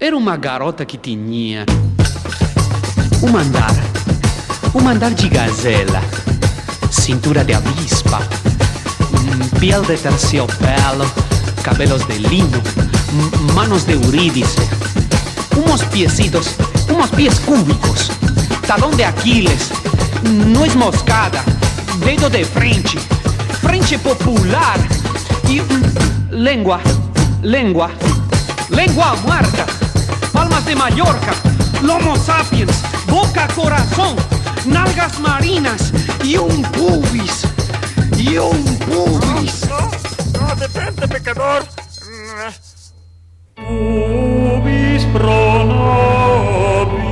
Era 0.00 0.16
uma 0.16 0.36
garota 0.38 0.86
que 0.86 0.96
tinha 0.96 1.66
um 3.22 3.36
andar, 3.36 3.74
um 4.74 4.88
andar 4.88 5.12
de 5.14 5.28
cintura 6.90 7.44
de 7.44 7.54
avispa, 7.54 8.18
mm, 9.10 9.58
piel 9.58 9.82
de 9.82 9.96
terciopelo, 9.96 11.06
cabelos 11.62 12.06
de 12.06 12.18
lino, 12.18 12.60
m- 13.12 13.52
manos 13.54 13.86
de 13.86 13.94
eurídice, 13.94 14.60
unos 15.56 15.82
piecitos, 15.84 16.48
unos 16.88 17.10
pies 17.10 17.38
cúbicos, 17.40 18.10
talón 18.66 18.96
de 18.96 19.04
Aquiles, 19.04 19.70
nuez 20.24 20.74
moscada, 20.74 21.42
dedo 22.04 22.28
de 22.28 22.44
frente, 22.44 22.98
frente 23.60 23.98
popular. 23.98 24.78
Y 25.48 25.60
mm, 25.60 26.30
lengua, 26.30 26.80
lengua, 27.42 27.90
lengua 28.70 29.14
muerta, 29.24 29.66
palmas 30.32 30.64
de 30.64 30.74
Mallorca, 30.74 31.34
lomo 31.82 32.16
sapiens, 32.16 32.70
boca 33.08 33.48
corazón, 33.54 34.16
nalgas 34.66 35.18
marinas 35.18 35.92
y 36.24 36.36
un 36.36 36.62
pubis, 36.62 37.46
y 38.16 38.36
un 38.38 38.62
pubis. 38.78 39.68
No, 40.40 40.54
detente, 40.56 41.08
pecador. 41.08 41.64
Ubis 43.58 45.04
pro 45.12 45.64
nobis. 45.64 47.02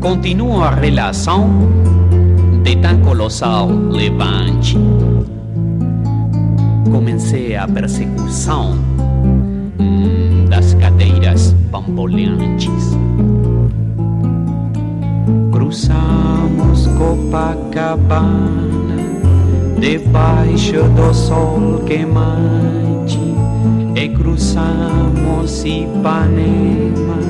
Continua 0.00 0.70
relação 0.70 1.95
de 2.66 2.74
tão 2.78 3.00
colossal 3.00 3.68
levante. 3.68 4.76
Comecei 6.90 7.54
a 7.54 7.68
persecução 7.68 8.74
hum, 9.78 10.46
das 10.50 10.74
cadeiras 10.74 11.52
bamboleantes. 11.70 12.98
Cruzamos 15.52 16.88
Copacabana 16.98 18.66
debaixo 19.78 20.82
do 20.96 21.14
sol 21.14 21.84
queimante 21.86 23.20
e 23.94 24.08
cruzamos 24.08 25.64
Ipanema 25.64 27.20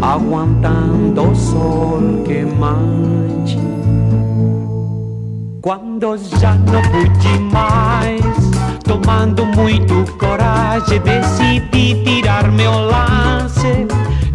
aguantando 0.00 1.22
o 1.22 1.34
sol 1.34 2.22
queimante. 2.24 3.65
Quando 5.66 6.16
já 6.38 6.54
não 6.54 6.80
pude 6.80 7.40
mais, 7.40 8.22
tomando 8.84 9.44
muito 9.46 10.16
coragem, 10.16 11.00
decidi 11.00 12.04
tirar 12.04 12.52
meu 12.52 12.70
lance. 12.70 13.84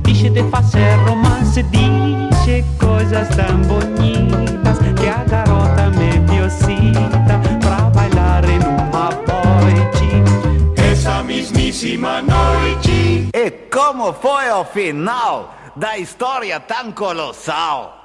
Deixe 0.04 0.30
de 0.30 0.44
fazer 0.50 0.94
romance, 1.08 1.64
dixe 1.64 2.66
coisas 2.78 3.30
tão 3.30 3.62
bonitas 3.62 4.78
que 5.00 5.08
a 5.08 5.24
garota 5.24 5.90
me 5.92 6.50
cita 6.50 7.40
pra 7.62 7.78
bailar 7.92 8.44
em 8.50 8.60
uma 8.60 9.10
noite. 9.10 10.82
Essa 10.92 11.24
mismíssima 11.24 12.22
noite. 12.22 13.30
E 13.34 13.52
como 13.72 14.12
foi 14.12 14.50
o 14.50 14.66
final 14.66 15.56
da 15.78 15.98
história 15.98 16.60
tão 16.60 16.92
colossal? 16.92 18.00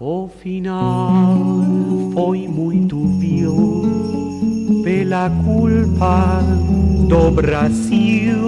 O 0.00 0.26
final 0.42 2.01
foi 2.12 2.46
muito 2.46 3.06
vil 3.18 4.82
pela 4.84 5.30
culpa 5.44 6.40
do 7.08 7.30
Brasil. 7.30 8.38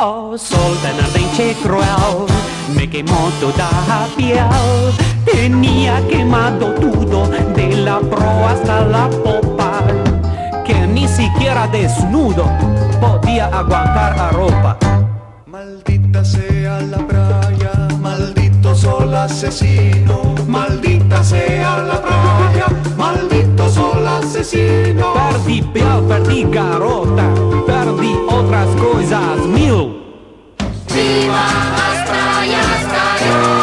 O 0.00 0.36
sol 0.36 0.76
tan 0.82 0.96
ardente 1.02 1.56
cruel 1.62 2.26
me 2.76 2.86
queimou 2.86 3.32
toda 3.40 3.66
a 3.66 4.08
piel. 4.16 4.92
Tenía 5.24 6.00
quemado 6.08 6.74
tudo, 6.74 7.28
de 7.54 7.76
la 7.76 8.00
proa 8.00 8.52
hasta 8.52 8.84
la 8.84 9.08
popa, 9.10 9.82
que 10.64 10.86
ni 10.86 11.08
siquiera 11.08 11.66
desnudo 11.66 12.44
podía 13.00 13.46
aguantar 13.46 14.18
a 14.18 14.30
ropa. 14.30 14.78
Maldita 15.46 16.24
sea 16.24 16.57
asesino, 19.28 20.34
maldita 20.46 21.22
sea 21.22 21.78
la 21.82 22.00
playa, 22.00 22.66
maldito 22.96 23.68
sol 23.68 24.06
asesino. 24.06 25.12
Perdí 25.12 25.62
piel, 25.62 26.00
perdí 26.08 26.44
garota, 26.44 27.26
perdí 27.66 28.16
otras 28.26 28.68
cosas 28.76 29.38
mil. 29.46 30.02
Viva 30.94 31.46
las 31.76 31.98
cariocas, 32.08 33.57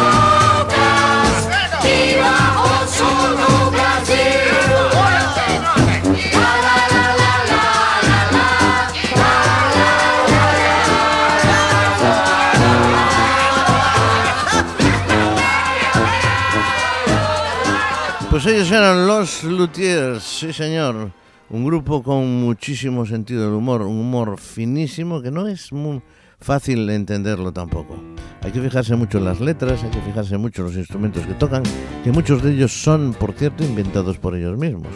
ellos 18.46 18.70
eran 18.70 19.06
los 19.06 19.42
Luthiers, 19.44 20.22
sí 20.22 20.52
señor. 20.52 21.10
Un 21.48 21.64
grupo 21.64 22.02
con 22.02 22.40
muchísimo 22.40 23.06
sentido 23.06 23.44
del 23.44 23.54
humor, 23.54 23.82
un 23.82 23.98
humor 23.98 24.38
finísimo 24.38 25.20
que 25.20 25.30
no 25.30 25.48
es 25.48 25.72
muy 25.72 26.02
fácil 26.40 26.88
entenderlo 26.90 27.52
tampoco. 27.52 27.96
Hay 28.42 28.52
que 28.52 28.60
fijarse 28.60 28.94
mucho 28.94 29.18
en 29.18 29.24
las 29.24 29.40
letras, 29.40 29.82
hay 29.82 29.90
que 29.90 30.00
fijarse 30.00 30.36
mucho 30.38 30.62
en 30.62 30.68
los 30.68 30.76
instrumentos 30.76 31.26
que 31.26 31.34
tocan, 31.34 31.62
que 32.04 32.12
muchos 32.12 32.42
de 32.42 32.52
ellos 32.52 32.72
son, 32.72 33.14
por 33.14 33.32
cierto, 33.32 33.64
inventados 33.64 34.18
por 34.18 34.36
ellos 34.36 34.56
mismos. 34.56 34.92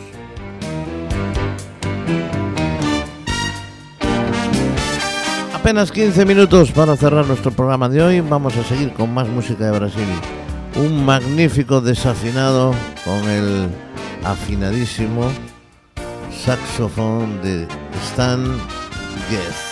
Apenas 5.54 5.90
15 5.92 6.24
minutos 6.24 6.70
para 6.72 6.96
cerrar 6.96 7.26
nuestro 7.26 7.50
programa 7.50 7.88
de 7.88 8.02
hoy. 8.02 8.20
Vamos 8.20 8.56
a 8.56 8.64
seguir 8.64 8.92
con 8.92 9.12
más 9.12 9.28
música 9.28 9.64
de 9.66 9.78
Brasil. 9.78 10.39
Un 10.76 11.04
magnífico 11.04 11.80
desafinado 11.80 12.72
con 13.04 13.28
el 13.28 13.68
afinadísimo 14.24 15.30
saxofón 16.44 17.42
de 17.42 17.66
Stan 18.04 18.44
Getz. 19.28 19.70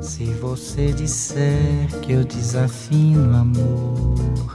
Se 0.00 0.24
você 0.34 0.92
disser 0.92 1.88
que 2.02 2.12
eu 2.12 2.24
desafino 2.24 3.36
amor, 3.36 4.54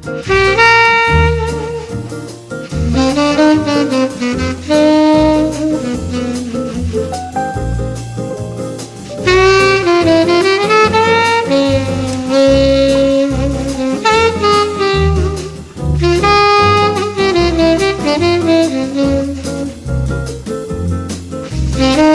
Mm-hmm. 21.81 22.10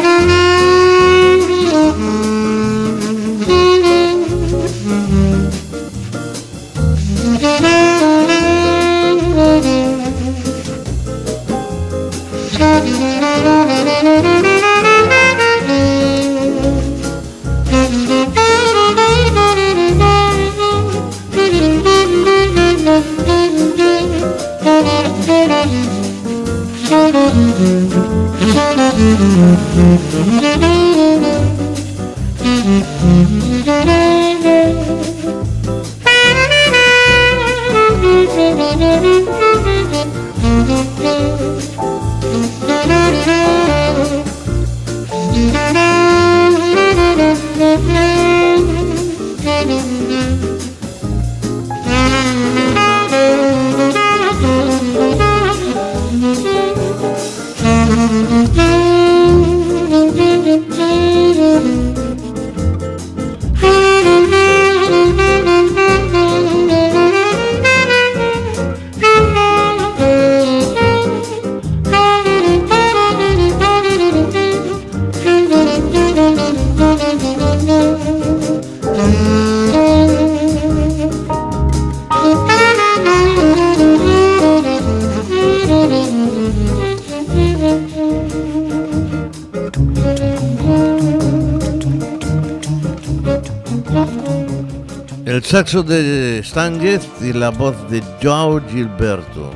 Saxo 95.57 95.83
de 95.83 96.41
Stan 96.41 96.79
Getz 96.79 97.09
y 97.23 97.33
la 97.33 97.49
voz 97.49 97.75
de 97.89 98.03
Joao 98.23 98.61
Gilberto. 98.69 99.51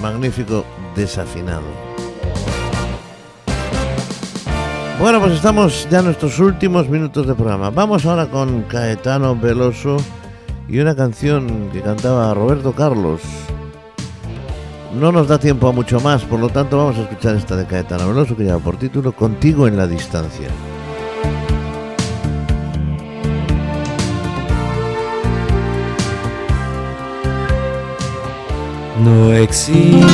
Magnífico 0.00 0.64
desafinado. 0.96 1.66
Bueno, 4.98 5.20
pues 5.20 5.34
estamos 5.34 5.86
ya 5.90 5.98
en 5.98 6.06
nuestros 6.06 6.38
últimos 6.38 6.88
minutos 6.88 7.26
de 7.26 7.34
programa. 7.34 7.68
Vamos 7.68 8.06
ahora 8.06 8.28
con 8.28 8.62
Caetano 8.62 9.36
Veloso 9.36 9.98
y 10.70 10.78
una 10.78 10.96
canción 10.96 11.68
que 11.70 11.82
cantaba 11.82 12.32
Roberto 12.32 12.72
Carlos. 12.72 13.20
No 14.98 15.12
nos 15.12 15.28
da 15.28 15.38
tiempo 15.38 15.68
a 15.68 15.72
mucho 15.72 16.00
más, 16.00 16.22
por 16.22 16.40
lo 16.40 16.48
tanto 16.48 16.78
vamos 16.78 16.96
a 16.96 17.02
escuchar 17.02 17.36
esta 17.36 17.56
de 17.56 17.66
Caetano 17.66 18.08
Veloso 18.08 18.34
que 18.38 18.44
lleva 18.44 18.58
por 18.58 18.78
título 18.78 19.12
Contigo 19.12 19.68
en 19.68 19.76
la 19.76 19.86
distancia. 19.86 20.48
No 29.04 29.32
existe 29.32 30.06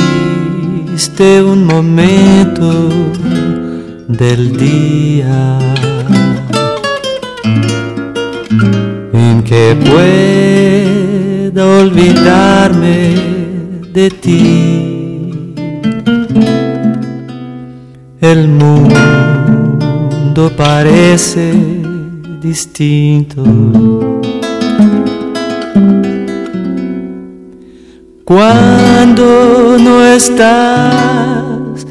un 1.43 1.65
momento 1.65 2.89
del 4.07 4.57
día 4.57 5.59
en 9.13 9.43
que 9.43 9.77
pueda 11.53 11.67
olvidarme 11.81 13.13
de 13.93 14.09
ti. 14.09 15.53
El 18.19 18.47
mundo 18.47 20.51
parece 20.57 21.53
distinto. 22.41 23.43
Cuando 28.29 29.77
no 29.79 30.05
estás 30.05 31.81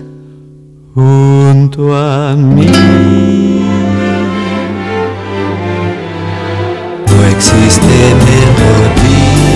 junto 0.94 1.96
a 1.96 2.36
mí. 2.36 2.70
No 7.08 7.24
existe 7.26 8.14
melodía 8.28 9.50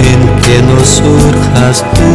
en 0.00 0.20
que 0.42 0.60
no 0.60 0.78
surjas 0.84 1.82
tú. 1.94 2.10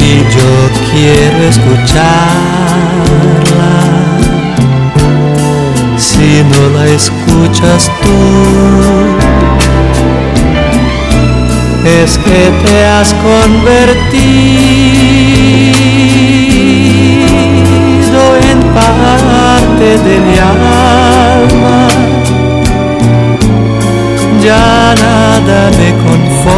Ni 0.00 0.14
yo 0.34 0.50
quiero 0.90 1.38
escucharla 1.50 3.55
si 6.36 6.44
no 6.44 6.68
la 6.76 6.84
escuchas 6.86 7.90
tú. 8.02 8.18
Es 12.02 12.18
que 12.18 12.50
te 12.62 12.84
has 12.84 13.14
convertido 13.14 14.20
en 18.50 18.58
parte 18.74 19.88
de 20.06 20.14
mi 20.26 20.36
alma. 20.38 21.88
Ya 24.42 24.94
nada 25.04 25.70
me 25.78 25.90
conforma 26.04 26.55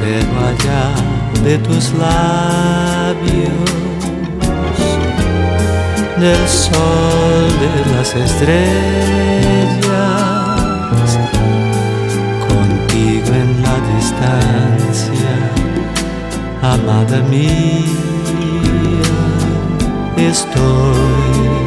pero 0.00 0.32
allá 0.50 0.84
de 1.44 1.58
tus 1.58 1.92
labios, 1.92 3.70
del 6.18 6.48
sol, 6.48 7.48
de 7.64 7.72
las 7.94 8.14
estrellas, 8.14 8.60
contigo 12.48 13.30
en 13.42 13.62
la 13.62 13.76
distancia 13.94 15.32
amada 16.62 17.18
mía, 17.30 17.84
estoy. 20.16 21.59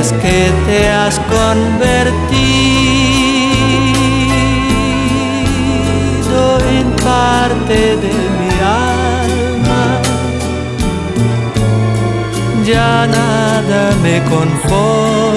Es 0.00 0.12
que 0.12 0.52
te 0.66 0.88
has 0.88 1.18
convertido 1.18 1.98
en 6.78 6.86
parte 7.04 7.96
de 8.04 8.14
mi 8.38 8.52
alma. 8.60 9.84
Ya 12.64 13.06
nada 13.06 13.82
me 14.02 14.22
conforma 14.34 15.30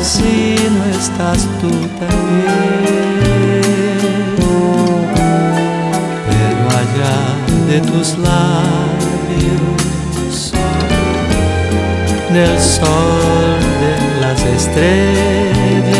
si 0.00 0.56
no 0.76 0.84
estás 0.98 1.40
tú 1.60 1.70
también. 2.00 2.90
Pero 6.28 6.62
allá 6.80 7.18
de 7.68 7.78
tus 7.80 8.08
labios 8.18 8.69
del 12.32 12.58
sol, 12.60 13.58
de 13.80 14.20
las 14.20 14.40
estrellas, 14.44 15.90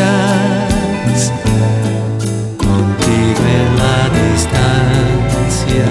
contigo 2.57 3.43
en 3.59 3.77
la 3.77 4.09
distancia, 4.23 5.89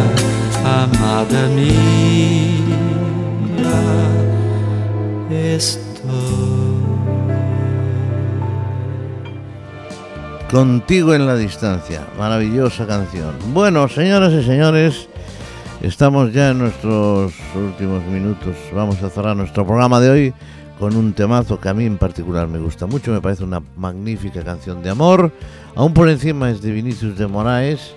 amada 0.64 1.42
mía, 1.50 1.76
estoy. 5.30 5.90
Contigo 10.50 11.14
en 11.14 11.28
la 11.28 11.36
distancia, 11.36 12.08
maravillosa 12.18 12.88
canción. 12.88 13.36
Bueno, 13.54 13.90
señoras 13.90 14.32
y 14.34 14.44
señores, 14.44 15.09
estamos 16.00 16.32
ya 16.32 16.52
en 16.52 16.60
nuestros 16.60 17.34
últimos 17.54 18.02
minutos. 18.06 18.56
Vamos 18.74 19.04
a 19.04 19.10
cerrar 19.10 19.36
nuestro 19.36 19.68
programa 19.68 20.00
de 20.00 20.10
hoy 20.10 20.34
con 20.80 20.96
un 20.96 21.12
temazo 21.12 21.60
que 21.60 21.68
a 21.68 21.74
mí 21.74 21.84
en 21.84 21.98
particular 21.98 22.48
me 22.48 22.58
gusta 22.58 22.86
mucho. 22.86 23.12
Me 23.12 23.20
parece 23.20 23.44
una 23.44 23.62
magnífica 23.76 24.42
canción 24.42 24.82
de 24.82 24.92
amor. 24.92 25.30
Aún 25.76 25.94
por 25.94 26.08
encima 26.08 26.52
es 26.52 26.62
de 26.62 26.72
Vinicius 26.72 27.18
de 27.18 27.28
Moraes. 27.28 27.94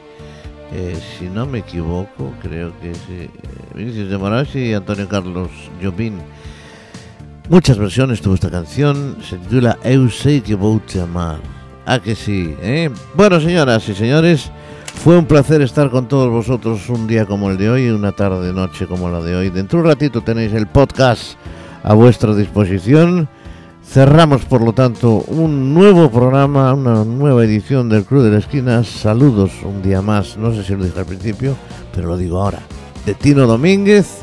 Eh, 0.72 0.98
si 1.16 1.26
no 1.26 1.46
me 1.46 1.60
equivoco, 1.60 2.32
creo 2.42 2.72
que 2.80 2.90
es 2.90 2.98
eh, 3.08 3.30
Vinicius 3.72 4.10
de 4.10 4.18
Moraes 4.18 4.52
y 4.56 4.74
Antonio 4.74 5.08
Carlos 5.08 5.50
Jobim. 5.80 6.14
Muchas 7.50 7.78
versiones 7.78 8.20
tuvo 8.20 8.34
esta 8.34 8.50
canción. 8.50 9.18
Se 9.22 9.36
titula 9.36 9.78
Eu 9.84 10.10
sei 10.10 10.40
que 10.40 10.56
vou 10.56 10.80
te 10.80 10.98
amar. 10.98 11.38
Ah, 11.86 12.00
que 12.00 12.16
sí, 12.16 12.52
¿eh? 12.62 12.90
Bueno, 13.14 13.38
señoras 13.38 13.88
y 13.88 13.94
señores, 13.94 14.50
fue 14.94 15.18
un 15.18 15.26
placer 15.26 15.62
estar 15.62 15.90
con 15.90 16.06
todos 16.06 16.30
vosotros 16.30 16.88
un 16.88 17.06
día 17.06 17.26
como 17.26 17.50
el 17.50 17.58
de 17.58 17.70
hoy, 17.70 17.90
una 17.90 18.12
tarde 18.12 18.52
noche 18.52 18.86
como 18.86 19.08
la 19.08 19.20
de 19.20 19.34
hoy. 19.34 19.50
Dentro 19.50 19.78
de 19.78 19.84
un 19.84 19.90
ratito 19.90 20.20
tenéis 20.20 20.52
el 20.52 20.66
podcast 20.66 21.36
a 21.82 21.94
vuestra 21.94 22.34
disposición. 22.34 23.28
Cerramos, 23.84 24.44
por 24.44 24.62
lo 24.62 24.72
tanto, 24.72 25.24
un 25.26 25.74
nuevo 25.74 26.10
programa, 26.10 26.72
una 26.72 27.04
nueva 27.04 27.44
edición 27.44 27.88
del 27.88 28.04
Club 28.04 28.22
de 28.22 28.30
la 28.30 28.38
Esquina. 28.38 28.84
Saludos 28.84 29.50
un 29.64 29.82
día 29.82 30.00
más, 30.00 30.36
no 30.36 30.54
sé 30.54 30.62
si 30.62 30.74
lo 30.74 30.84
dije 30.84 31.00
al 31.00 31.06
principio, 31.06 31.56
pero 31.92 32.08
lo 32.08 32.16
digo 32.16 32.40
ahora, 32.40 32.60
de 33.04 33.14
Tino 33.14 33.46
Domínguez. 33.46 34.22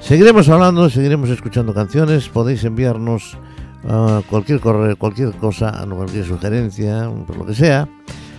Seguiremos 0.00 0.48
hablando, 0.48 0.88
seguiremos 0.90 1.30
escuchando 1.30 1.74
canciones. 1.74 2.28
Podéis 2.28 2.62
enviarnos 2.64 3.36
uh, 3.84 4.22
cualquier 4.28 4.60
correo, 4.60 4.96
cualquier 4.96 5.32
cosa, 5.32 5.84
cualquier 5.88 6.24
sugerencia, 6.24 7.10
por 7.26 7.36
lo 7.36 7.46
que 7.46 7.54
sea, 7.54 7.88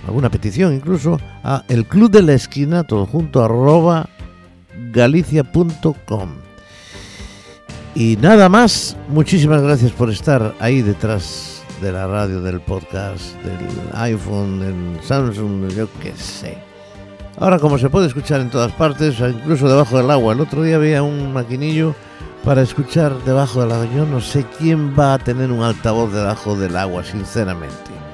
alguna 0.08 0.30
petición 0.30 0.74
incluso, 0.74 1.20
a 1.44 1.64
el 1.68 1.86
Club 1.86 2.12
de 2.12 2.22
la 2.22 2.34
Esquina, 2.34 2.84
todo 2.84 3.06
junto, 3.06 3.44
arroba 3.44 4.10
galicia.com. 4.92 6.30
Y 7.96 8.18
nada 8.18 8.50
más, 8.50 8.98
muchísimas 9.08 9.62
gracias 9.62 9.92
por 9.92 10.10
estar 10.10 10.54
ahí 10.60 10.82
detrás 10.82 11.64
de 11.82 11.92
la 11.92 12.08
radio, 12.08 12.42
del 12.42 12.60
podcast, 12.60 13.36
del 13.44 13.68
iPhone, 13.94 14.60
del 14.60 15.04
Samsung, 15.04 15.70
yo 15.70 15.88
qué 16.02 16.12
sé. 16.16 16.58
Ahora 17.38 17.60
como 17.60 17.78
se 17.78 17.90
puede 17.90 18.08
escuchar 18.08 18.42
en 18.42 18.50
todas 18.50 18.72
partes, 18.74 19.20
incluso 19.20 19.68
debajo 19.68 19.98
del 19.98 20.10
agua. 20.10 20.34
El 20.34 20.42
otro 20.42 20.64
día 20.64 20.78
había 20.78 21.04
un 21.04 21.34
maquinillo 21.34 21.94
para 22.46 22.62
escuchar 22.62 23.14
debajo 23.26 23.62
del 23.62 23.72
agua. 23.72 23.88
Yo 23.94 24.06
no 24.06 24.22
sé 24.22 24.46
quién 24.58 24.98
va 24.98 25.16
a 25.16 25.20
tener 25.20 25.52
un 25.52 25.64
altavoz 25.64 26.14
debajo 26.14 26.56
del 26.56 26.78
agua, 26.78 27.04
sinceramente. 27.04 28.05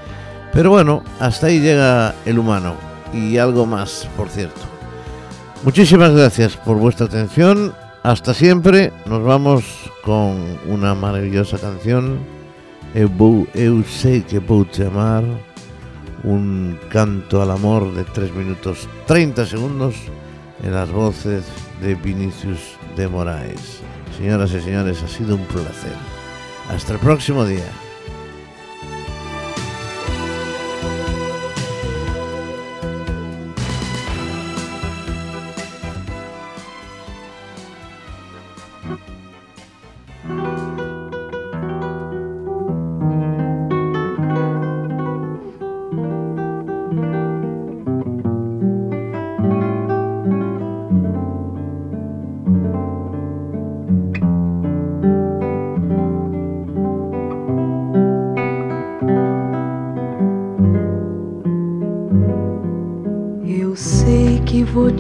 Pero 0.54 0.70
bueno, 0.70 1.04
hasta 1.20 1.48
ahí 1.48 1.60
llega 1.60 2.16
el 2.26 2.40
humano. 2.40 2.76
Y 3.14 3.38
algo 3.38 3.66
más, 3.66 4.08
por 4.16 4.30
cierto. 4.30 4.62
Muchísimas 5.64 6.12
gracias 6.12 6.58
por 6.58 6.78
vuestra 6.78 7.06
atención. 7.06 7.74
Hasta 8.04 8.34
siempre. 8.34 8.92
Nos 9.06 9.24
vamos 9.24 9.64
con 10.04 10.58
una 10.68 10.96
maravillosa 10.96 11.58
canción. 11.58 12.20
Eu, 12.94 13.86
sei 13.86 14.22
que 14.22 14.40
vou 14.40 14.66
te 14.66 14.84
amar. 14.84 15.24
Un 16.24 16.78
canto 16.90 17.42
al 17.42 17.52
amor 17.52 17.94
de 17.94 18.04
3 18.04 18.34
minutos 18.36 18.88
30 19.08 19.46
segundos 19.46 19.96
en 20.62 20.74
las 20.74 20.92
voces 20.92 21.46
de 21.82 21.96
Vinicius 21.96 22.78
de 22.96 23.08
Moraes. 23.08 23.80
Señoras 24.18 24.52
y 24.54 24.62
señores, 24.62 25.02
ha 25.02 25.08
sido 25.08 25.36
un 25.36 25.46
placer. 25.46 25.96
Hasta 26.70 26.94
el 26.94 27.00
próximo 27.00 27.46
día. 27.46 27.66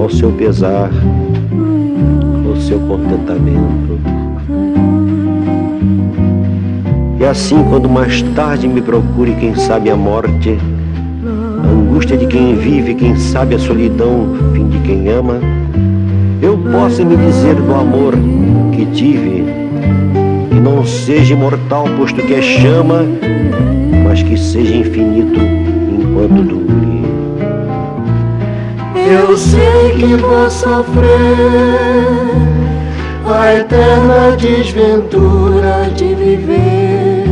ao 0.00 0.10
seu 0.10 0.30
pesar, 0.32 0.90
ao 2.46 2.56
seu 2.56 2.78
contentamento. 2.80 3.98
E 7.20 7.24
assim, 7.24 7.62
quando 7.68 7.88
mais 7.88 8.22
tarde 8.34 8.68
me 8.68 8.80
procure, 8.80 9.34
quem 9.34 9.54
sabe 9.54 9.90
a 9.90 9.96
morte, 9.96 10.56
a 11.64 11.68
angústia 11.68 12.16
de 12.16 12.26
quem 12.26 12.54
vive, 12.54 12.94
quem 12.94 13.16
sabe 13.16 13.56
a 13.56 13.58
solidão, 13.58 14.36
fim 14.54 14.68
de 14.68 14.78
quem 14.78 15.08
ama, 15.08 15.40
eu 16.40 16.56
possa 16.56 17.04
me 17.04 17.16
dizer 17.16 17.56
do 17.56 17.74
amor 17.74 18.14
que 18.72 18.86
tive, 18.86 19.44
e 20.52 20.60
não 20.60 20.84
seja 20.84 21.34
imortal, 21.34 21.84
posto 21.96 22.22
que 22.22 22.34
é 22.34 22.42
chama, 22.42 23.04
mas 24.04 24.22
que 24.22 24.36
seja 24.36 24.76
infinito 24.76 25.40
enquanto 25.40 26.42
dure. 26.44 26.97
Eu 29.10 29.38
sei 29.38 29.96
que 29.98 30.16
vou 30.16 30.50
sofrer 30.50 31.08
a 33.24 33.54
eterna 33.54 34.36
desventura 34.36 35.90
de 35.96 36.14
viver, 36.14 37.24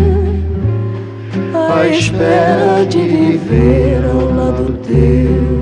a 1.54 1.86
espera 1.86 2.86
de 2.88 2.98
viver 2.98 4.02
ao 4.10 4.34
lado 4.34 4.72
teu 4.86 5.55